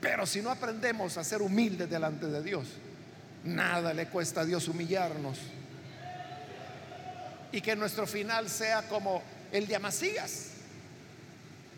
Pero 0.00 0.26
si 0.26 0.40
no 0.40 0.50
aprendemos 0.50 1.16
a 1.16 1.24
ser 1.24 1.42
humildes 1.42 1.90
delante 1.90 2.26
de 2.26 2.42
Dios, 2.42 2.68
nada 3.44 3.92
le 3.92 4.06
cuesta 4.06 4.42
a 4.42 4.44
Dios 4.44 4.68
humillarnos. 4.68 5.38
Y 7.52 7.60
que 7.60 7.76
nuestro 7.76 8.06
final 8.06 8.48
sea 8.48 8.82
como 8.88 9.22
el 9.52 9.66
de 9.66 9.76
Amasías, 9.76 10.48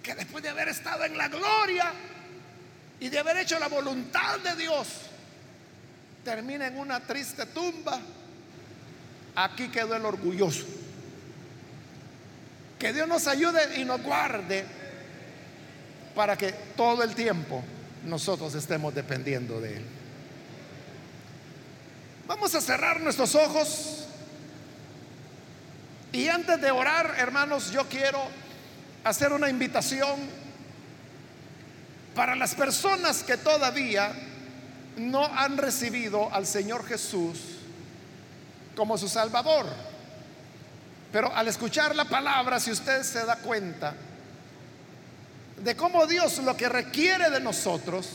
que 0.03 0.15
después 0.15 0.43
de 0.43 0.51
haber 0.51 0.69
estado 0.69 1.05
en 1.05 1.17
la 1.17 1.29
gloria, 1.29 1.93
y 3.01 3.09
de 3.09 3.19
haber 3.19 3.39
hecho 3.39 3.59
la 3.59 3.69
voluntad 3.69 4.39
de 4.41 4.55
Dios, 4.57 4.87
termina 6.23 6.67
en 6.67 6.79
una 6.79 7.01
triste 7.01 7.47
tumba, 7.47 7.99
aquí 9.35 9.69
quedó 9.69 9.97
el 9.97 10.05
orgulloso. 10.05 10.67
Que 12.79 12.93
Dios 12.93 13.09
nos 13.09 13.27
ayude 13.27 13.81
y 13.81 13.85
nos 13.85 14.03
guarde 14.03 14.65
para 16.15 16.37
que 16.37 16.53
todo 16.77 17.03
el 17.03 17.15
tiempo 17.15 17.65
nosotros 18.05 18.55
estemos 18.55 18.95
dependiendo 18.95 19.61
de 19.61 19.79
Él. 19.79 19.85
Vamos 22.27 22.55
a 22.55 22.61
cerrar 22.61 23.01
nuestros 23.01 23.35
ojos 23.35 24.07
y 26.13 26.29
antes 26.29 26.61
de 26.61 26.71
orar, 26.71 27.15
hermanos, 27.19 27.71
yo 27.71 27.89
quiero 27.89 28.21
hacer 29.05 29.33
una 29.33 29.49
invitación 29.49 30.19
para 32.15 32.35
las 32.35 32.55
personas 32.55 33.23
que 33.23 33.37
todavía 33.37 34.13
no 34.97 35.25
han 35.25 35.57
recibido 35.57 36.33
al 36.33 36.47
Señor 36.47 36.85
Jesús 36.87 37.39
como 38.75 38.99
su 38.99 39.09
Salvador. 39.09 39.67
Pero 41.13 41.35
al 41.35 41.49
escuchar 41.49 41.95
la 41.95 42.05
palabra, 42.05 42.61
si 42.61 42.71
usted 42.71 43.03
se 43.03 43.25
da 43.25 43.37
cuenta 43.37 43.95
de 45.63 45.77
cómo 45.77 46.07
Dios 46.07 46.39
lo 46.39 46.57
que 46.57 46.69
requiere 46.69 47.31
de 47.31 47.41
nosotros 47.41 48.09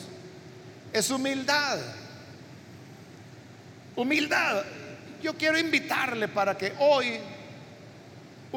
es 0.91 1.09
humildad. 1.09 1.79
Humildad. 3.95 4.63
Yo 5.21 5.35
quiero 5.35 5.57
invitarle 5.57 6.27
para 6.27 6.57
que 6.57 6.73
hoy 6.79 7.19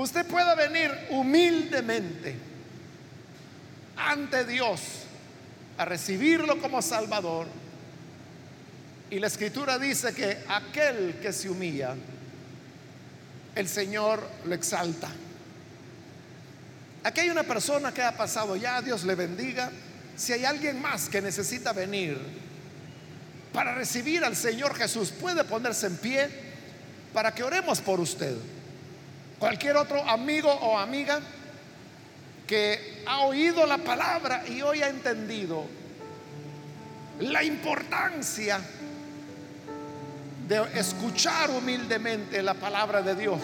usted 0.00 0.26
pueda 0.26 0.54
venir 0.54 0.90
humildemente 1.10 2.36
ante 3.96 4.44
Dios 4.44 4.80
a 5.76 5.84
recibirlo 5.84 6.60
como 6.60 6.80
Salvador. 6.82 7.46
Y 9.10 9.18
la 9.18 9.26
escritura 9.26 9.78
dice 9.78 10.12
que 10.14 10.38
aquel 10.48 11.18
que 11.20 11.32
se 11.32 11.48
humilla, 11.48 11.94
el 13.54 13.68
Señor 13.68 14.28
lo 14.44 14.54
exalta. 14.54 15.08
Aquí 17.02 17.20
hay 17.20 17.30
una 17.30 17.44
persona 17.44 17.92
que 17.92 18.02
ha 18.02 18.16
pasado 18.16 18.54
ya, 18.56 18.82
Dios 18.82 19.04
le 19.04 19.14
bendiga. 19.14 19.70
Si 20.16 20.32
hay 20.32 20.44
alguien 20.44 20.80
más 20.82 21.08
que 21.08 21.22
necesita 21.22 21.72
venir 21.72 22.18
para 23.52 23.74
recibir 23.74 24.24
al 24.24 24.36
Señor 24.36 24.74
Jesús, 24.74 25.10
puede 25.10 25.42
ponerse 25.44 25.86
en 25.86 25.96
pie 25.96 26.28
para 27.14 27.34
que 27.34 27.42
oremos 27.42 27.80
por 27.80 27.98
usted. 27.98 28.36
Cualquier 29.38 29.76
otro 29.76 30.02
amigo 30.08 30.50
o 30.50 30.78
amiga 30.78 31.20
que 32.46 33.04
ha 33.06 33.20
oído 33.20 33.66
la 33.66 33.78
palabra 33.78 34.42
y 34.48 34.62
hoy 34.62 34.82
ha 34.82 34.88
entendido 34.88 35.64
la 37.20 37.44
importancia 37.44 38.60
de 40.48 40.62
escuchar 40.74 41.50
humildemente 41.50 42.42
la 42.42 42.54
palabra 42.54 43.02
de 43.02 43.14
Dios, 43.14 43.38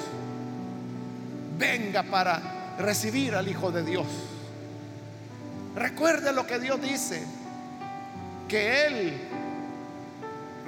venga 1.58 2.02
para 2.02 2.76
recibir 2.78 3.34
al 3.34 3.46
Hijo 3.46 3.70
de 3.70 3.84
Dios. 3.84 4.06
Recuerde 5.76 6.32
lo 6.32 6.46
que 6.46 6.58
Dios 6.58 6.80
dice, 6.80 7.22
que 8.48 8.86
Él 8.86 9.12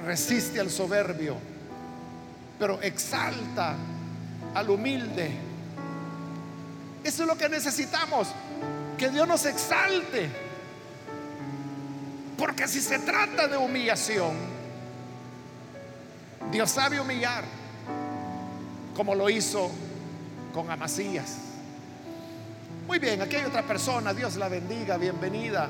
resiste 0.05 0.59
al 0.59 0.69
soberbio, 0.69 1.37
pero 2.59 2.81
exalta 2.81 3.75
al 4.57 4.71
humilde. 4.71 5.29
Eso 7.03 7.21
es 7.21 7.27
lo 7.27 7.37
que 7.37 7.47
necesitamos, 7.47 8.27
que 8.97 9.09
Dios 9.09 9.27
nos 9.27 9.45
exalte. 9.45 10.29
Porque 12.35 12.67
si 12.67 12.81
se 12.81 12.97
trata 12.99 13.47
de 13.47 13.55
humillación, 13.55 14.35
Dios 16.51 16.71
sabe 16.71 16.99
humillar, 16.99 17.43
como 18.95 19.13
lo 19.13 19.29
hizo 19.29 19.69
con 20.53 20.71
Amasías. 20.71 21.35
Muy 22.87 22.97
bien, 22.97 23.21
aquí 23.21 23.35
hay 23.35 23.45
otra 23.45 23.61
persona, 23.61 24.11
Dios 24.11 24.37
la 24.37 24.49
bendiga, 24.49 24.97
bienvenida. 24.97 25.69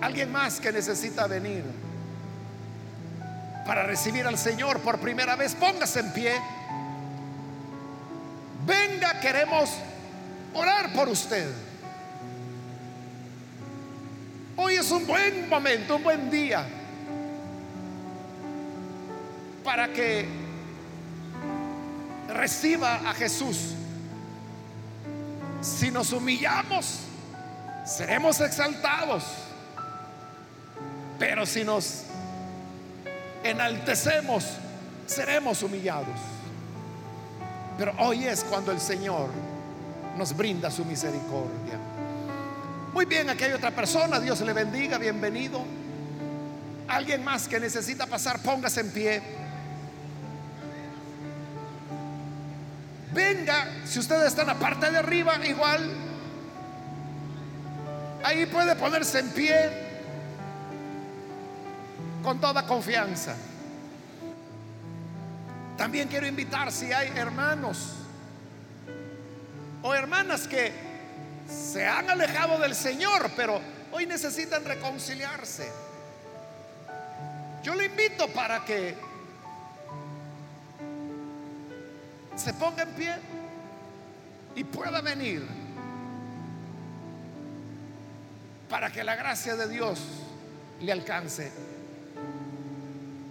Alguien 0.00 0.30
más 0.30 0.60
que 0.60 0.70
necesita 0.70 1.26
venir 1.26 1.64
para 3.66 3.82
recibir 3.82 4.24
al 4.26 4.38
Señor 4.38 4.78
por 4.78 5.00
primera 5.00 5.34
vez, 5.34 5.56
póngase 5.56 6.00
en 6.00 6.12
pie. 6.12 6.55
Venga, 8.66 9.20
queremos 9.20 9.70
orar 10.52 10.92
por 10.92 11.08
usted. 11.08 11.48
Hoy 14.56 14.74
es 14.74 14.90
un 14.90 15.06
buen 15.06 15.48
momento, 15.48 15.96
un 15.96 16.02
buen 16.02 16.30
día 16.30 16.66
para 19.62 19.88
que 19.92 20.26
reciba 22.28 23.08
a 23.08 23.14
Jesús. 23.14 23.74
Si 25.60 25.90
nos 25.92 26.12
humillamos, 26.12 27.00
seremos 27.84 28.40
exaltados. 28.40 29.24
Pero 31.20 31.46
si 31.46 31.62
nos 31.62 32.02
enaltecemos, 33.44 34.44
seremos 35.06 35.62
humillados. 35.62 36.35
Pero 37.78 37.92
hoy 37.98 38.24
es 38.24 38.44
cuando 38.44 38.72
el 38.72 38.80
Señor 38.80 39.28
nos 40.16 40.36
brinda 40.36 40.70
su 40.70 40.84
misericordia. 40.84 41.78
Muy 42.92 43.04
bien, 43.04 43.28
aquí 43.28 43.44
hay 43.44 43.52
otra 43.52 43.70
persona, 43.70 44.18
Dios 44.18 44.40
le 44.40 44.52
bendiga, 44.54 44.96
bienvenido. 44.96 45.62
Alguien 46.88 47.22
más 47.22 47.46
que 47.46 47.60
necesita 47.60 48.06
pasar, 48.06 48.40
póngase 48.40 48.80
en 48.80 48.90
pie. 48.90 49.22
Venga, 53.12 53.66
si 53.84 53.98
ustedes 53.98 54.28
están 54.28 54.48
en 54.48 54.54
la 54.54 54.58
parte 54.58 54.90
de 54.90 54.98
arriba, 54.98 55.34
igual. 55.46 55.90
Ahí 58.22 58.46
puede 58.46 58.74
ponerse 58.76 59.20
en 59.20 59.30
pie 59.30 59.70
con 62.22 62.40
toda 62.40 62.66
confianza. 62.66 63.36
También 65.76 66.08
quiero 66.08 66.26
invitar 66.26 66.72
si 66.72 66.92
hay 66.92 67.08
hermanos 67.16 67.92
o 69.82 69.94
hermanas 69.94 70.48
que 70.48 70.72
se 71.48 71.86
han 71.86 72.10
alejado 72.10 72.58
del 72.58 72.74
Señor, 72.74 73.30
pero 73.36 73.60
hoy 73.92 74.06
necesitan 74.06 74.64
reconciliarse. 74.64 75.70
Yo 77.62 77.74
le 77.74 77.86
invito 77.86 78.28
para 78.28 78.64
que 78.64 78.96
se 82.36 82.54
ponga 82.54 82.82
en 82.82 82.90
pie 82.90 83.14
y 84.54 84.64
pueda 84.64 85.00
venir 85.00 85.46
para 88.68 88.90
que 88.90 89.04
la 89.04 89.14
gracia 89.14 89.56
de 89.56 89.68
Dios 89.68 90.00
le 90.80 90.92
alcance. 90.92 91.52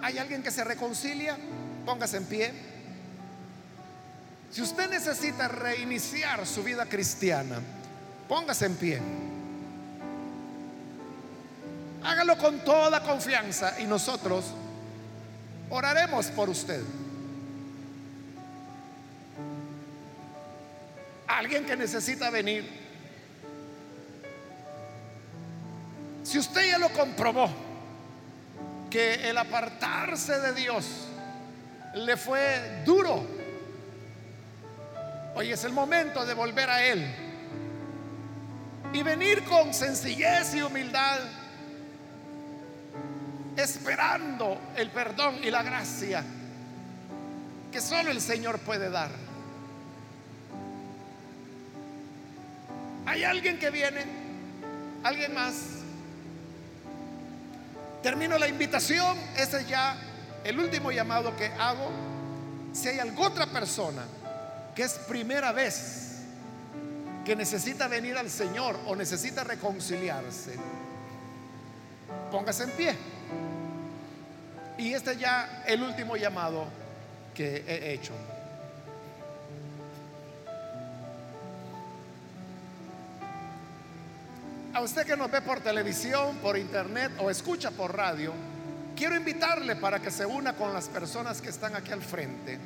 ¿Hay 0.01 0.17
alguien 0.17 0.43
que 0.43 0.51
se 0.51 0.63
reconcilia? 0.63 1.37
Póngase 1.85 2.17
en 2.17 2.25
pie. 2.25 2.51
Si 4.51 4.61
usted 4.61 4.89
necesita 4.89 5.47
reiniciar 5.47 6.45
su 6.47 6.63
vida 6.63 6.85
cristiana, 6.85 7.59
póngase 8.27 8.65
en 8.65 8.75
pie. 8.75 9.01
Hágalo 12.03 12.37
con 12.37 12.59
toda 12.59 13.01
confianza 13.01 13.79
y 13.79 13.85
nosotros 13.85 14.45
oraremos 15.69 16.27
por 16.27 16.49
usted. 16.49 16.81
Alguien 21.27 21.65
que 21.65 21.75
necesita 21.75 22.29
venir. 22.29 22.85
Si 26.23 26.39
usted 26.39 26.69
ya 26.69 26.77
lo 26.77 26.89
comprobó, 26.89 27.49
que 28.89 29.29
el 29.29 29.37
apartarse 29.37 30.39
de 30.39 30.53
Dios 30.53 30.85
le 31.95 32.17
fue 32.17 32.83
duro, 32.85 33.25
hoy 35.33 35.51
es 35.51 35.63
el 35.63 35.71
momento 35.71 36.25
de 36.25 36.33
volver 36.33 36.69
a 36.69 36.83
Él 36.83 37.05
y 38.91 39.01
venir 39.01 39.45
con 39.45 39.73
sencillez 39.73 40.53
y 40.55 40.61
humildad, 40.61 41.19
esperando 43.55 44.59
el 44.75 44.89
perdón 44.89 45.37
y 45.41 45.49
la 45.49 45.63
gracia 45.63 46.21
que 47.71 47.79
solo 47.79 48.11
el 48.11 48.19
Señor 48.19 48.59
puede 48.59 48.89
dar. 48.89 49.09
¿Hay 53.05 53.23
alguien 53.23 53.57
que 53.57 53.69
viene? 53.69 54.03
¿Alguien 55.03 55.33
más? 55.33 55.55
Termino 58.03 58.37
la 58.37 58.47
invitación. 58.47 59.17
Ese 59.37 59.61
es 59.61 59.67
ya 59.67 59.95
el 60.45 60.59
último 60.59 60.91
llamado 60.91 61.35
que 61.35 61.47
hago. 61.47 61.89
Si 62.71 62.87
hay 62.87 62.99
alguna 62.99 63.27
otra 63.27 63.47
persona 63.47 64.03
que 64.73 64.83
es 64.83 64.93
primera 65.07 65.51
vez 65.51 66.19
que 67.25 67.35
necesita 67.35 67.87
venir 67.87 68.15
al 68.17 68.29
Señor 68.29 68.79
o 68.85 68.95
necesita 68.95 69.43
reconciliarse, 69.43 70.55
Póngase 72.31 72.63
en 72.63 72.71
pie. 72.71 72.95
Y 74.77 74.93
este 74.93 75.13
es 75.13 75.19
ya 75.19 75.63
el 75.65 75.81
último 75.81 76.17
llamado 76.17 76.65
que 77.33 77.63
he 77.65 77.93
hecho. 77.93 78.13
A 84.73 84.81
usted 84.81 85.05
que 85.05 85.15
nos 85.15 85.31
ve 85.31 85.41
por 85.41 85.61
televisión, 85.61 86.35
por 86.37 86.57
internet 86.57 87.13
o 87.19 87.29
escucha 87.29 87.71
por 87.71 87.95
radio, 87.95 88.33
quiero 88.95 89.15
invitarle 89.15 89.75
para 89.75 89.99
que 89.99 90.09
se 90.09 90.25
una 90.25 90.53
con 90.53 90.73
las 90.73 90.87
personas 90.87 91.41
que 91.41 91.49
están 91.49 91.75
aquí 91.75 91.91
al 91.91 92.01
frente 92.01 92.57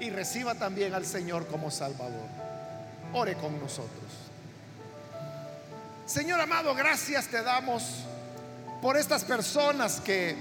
y 0.00 0.10
reciba 0.10 0.54
también 0.54 0.94
al 0.94 1.06
Señor 1.06 1.46
como 1.46 1.70
Salvador. 1.70 2.28
Ore 3.12 3.34
con 3.36 3.58
nosotros. 3.60 4.04
Señor 6.06 6.40
amado, 6.40 6.74
gracias 6.74 7.28
te 7.28 7.42
damos 7.42 8.04
por 8.82 8.96
estas 8.96 9.24
personas 9.24 10.00
que 10.00 10.36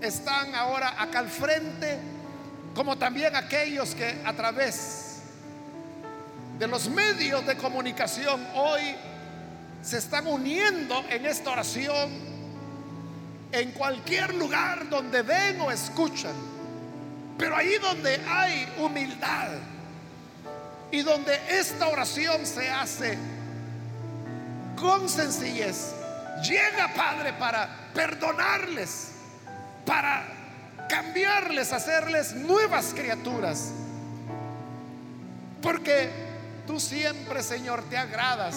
están 0.00 0.54
ahora 0.54 1.02
acá 1.02 1.18
al 1.18 1.28
frente, 1.28 1.98
como 2.74 2.96
también 2.96 3.34
aquellos 3.34 3.94
que 3.94 4.22
a 4.24 4.32
través 4.32 5.18
de 6.58 6.66
los 6.66 6.88
medios 6.88 7.44
de 7.46 7.56
comunicación 7.56 8.46
hoy 8.54 8.94
se 9.82 9.98
están 9.98 10.26
uniendo 10.26 11.04
en 11.10 11.26
esta 11.26 11.50
oración 11.50 12.35
en 13.60 13.72
cualquier 13.72 14.34
lugar 14.34 14.88
donde 14.88 15.22
ven 15.22 15.60
o 15.60 15.70
escuchan. 15.70 16.34
Pero 17.38 17.56
ahí 17.56 17.76
donde 17.78 18.20
hay 18.28 18.72
humildad 18.78 19.48
y 20.90 21.02
donde 21.02 21.38
esta 21.48 21.88
oración 21.88 22.46
se 22.46 22.70
hace 22.70 23.18
con 24.76 25.08
sencillez, 25.08 25.92
llega 26.42 26.92
Padre 26.94 27.32
para 27.34 27.90
perdonarles, 27.94 29.12
para 29.84 30.26
cambiarles, 30.88 31.72
hacerles 31.72 32.34
nuevas 32.34 32.92
criaturas. 32.94 33.72
Porque 35.62 36.10
tú 36.66 36.78
siempre, 36.78 37.42
Señor, 37.42 37.82
te 37.88 37.96
agradas 37.96 38.54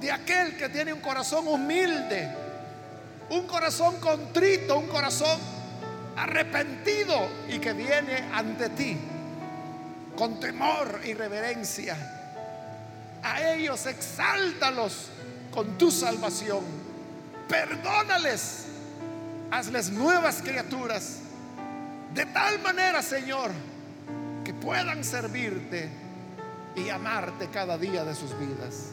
de 0.00 0.10
aquel 0.10 0.56
que 0.56 0.68
tiene 0.68 0.92
un 0.92 1.00
corazón 1.00 1.46
humilde, 1.46 2.28
un 3.30 3.46
corazón 3.46 3.98
contrito, 4.00 4.78
un 4.78 4.88
corazón 4.88 5.38
arrepentido 6.16 7.28
y 7.48 7.58
que 7.58 7.72
viene 7.72 8.28
ante 8.32 8.68
ti 8.70 8.98
con 10.16 10.38
temor 10.38 11.00
y 11.04 11.14
reverencia. 11.14 11.96
A 13.22 13.52
ellos 13.52 13.86
exáltalos 13.86 15.06
con 15.50 15.78
tu 15.78 15.90
salvación. 15.90 16.64
Perdónales. 17.48 18.66
Hazles 19.50 19.90
nuevas 19.90 20.42
criaturas. 20.42 21.20
De 22.14 22.26
tal 22.26 22.60
manera, 22.60 23.02
Señor, 23.02 23.50
que 24.44 24.52
puedan 24.52 25.04
servirte 25.04 25.88
y 26.76 26.88
amarte 26.88 27.48
cada 27.48 27.78
día 27.78 28.04
de 28.04 28.14
sus 28.14 28.38
vidas. 28.38 28.88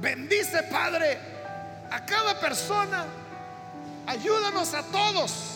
Bendice, 0.00 0.62
Padre, 0.64 1.18
a 1.90 2.04
cada 2.06 2.38
persona. 2.38 3.06
Ayúdanos 4.06 4.74
a 4.74 4.82
todos 4.84 5.52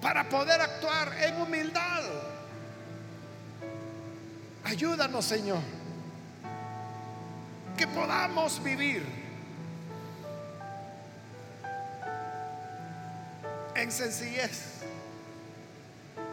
para 0.00 0.28
poder 0.28 0.60
actuar 0.60 1.12
en 1.22 1.40
humildad. 1.40 2.02
Ayúdanos, 4.64 5.24
Señor, 5.24 5.60
que 7.76 7.86
podamos 7.86 8.62
vivir 8.62 9.04
en 13.74 13.90
sencillez, 13.90 14.80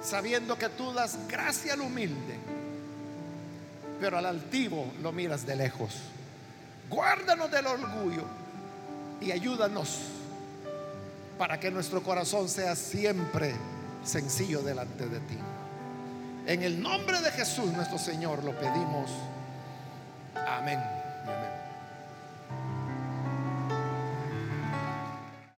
sabiendo 0.01 0.57
que 0.57 0.69
tú 0.69 0.91
das 0.93 1.17
gracia 1.27 1.73
al 1.73 1.81
humilde, 1.81 2.37
pero 3.99 4.17
al 4.17 4.25
altivo 4.25 4.91
lo 5.01 5.11
miras 5.11 5.45
de 5.45 5.55
lejos. 5.55 5.95
Guárdanos 6.89 7.51
del 7.51 7.67
orgullo 7.67 8.23
y 9.21 9.31
ayúdanos 9.31 10.16
para 11.37 11.59
que 11.59 11.71
nuestro 11.71 12.01
corazón 12.01 12.49
sea 12.49 12.75
siempre 12.75 13.53
sencillo 14.03 14.61
delante 14.61 15.07
de 15.07 15.19
ti. 15.21 15.37
En 16.47 16.63
el 16.63 16.81
nombre 16.81 17.19
de 17.21 17.31
Jesús 17.31 17.71
nuestro 17.73 17.97
Señor 17.97 18.43
lo 18.43 18.57
pedimos. 18.57 19.11
Amén. 20.47 20.79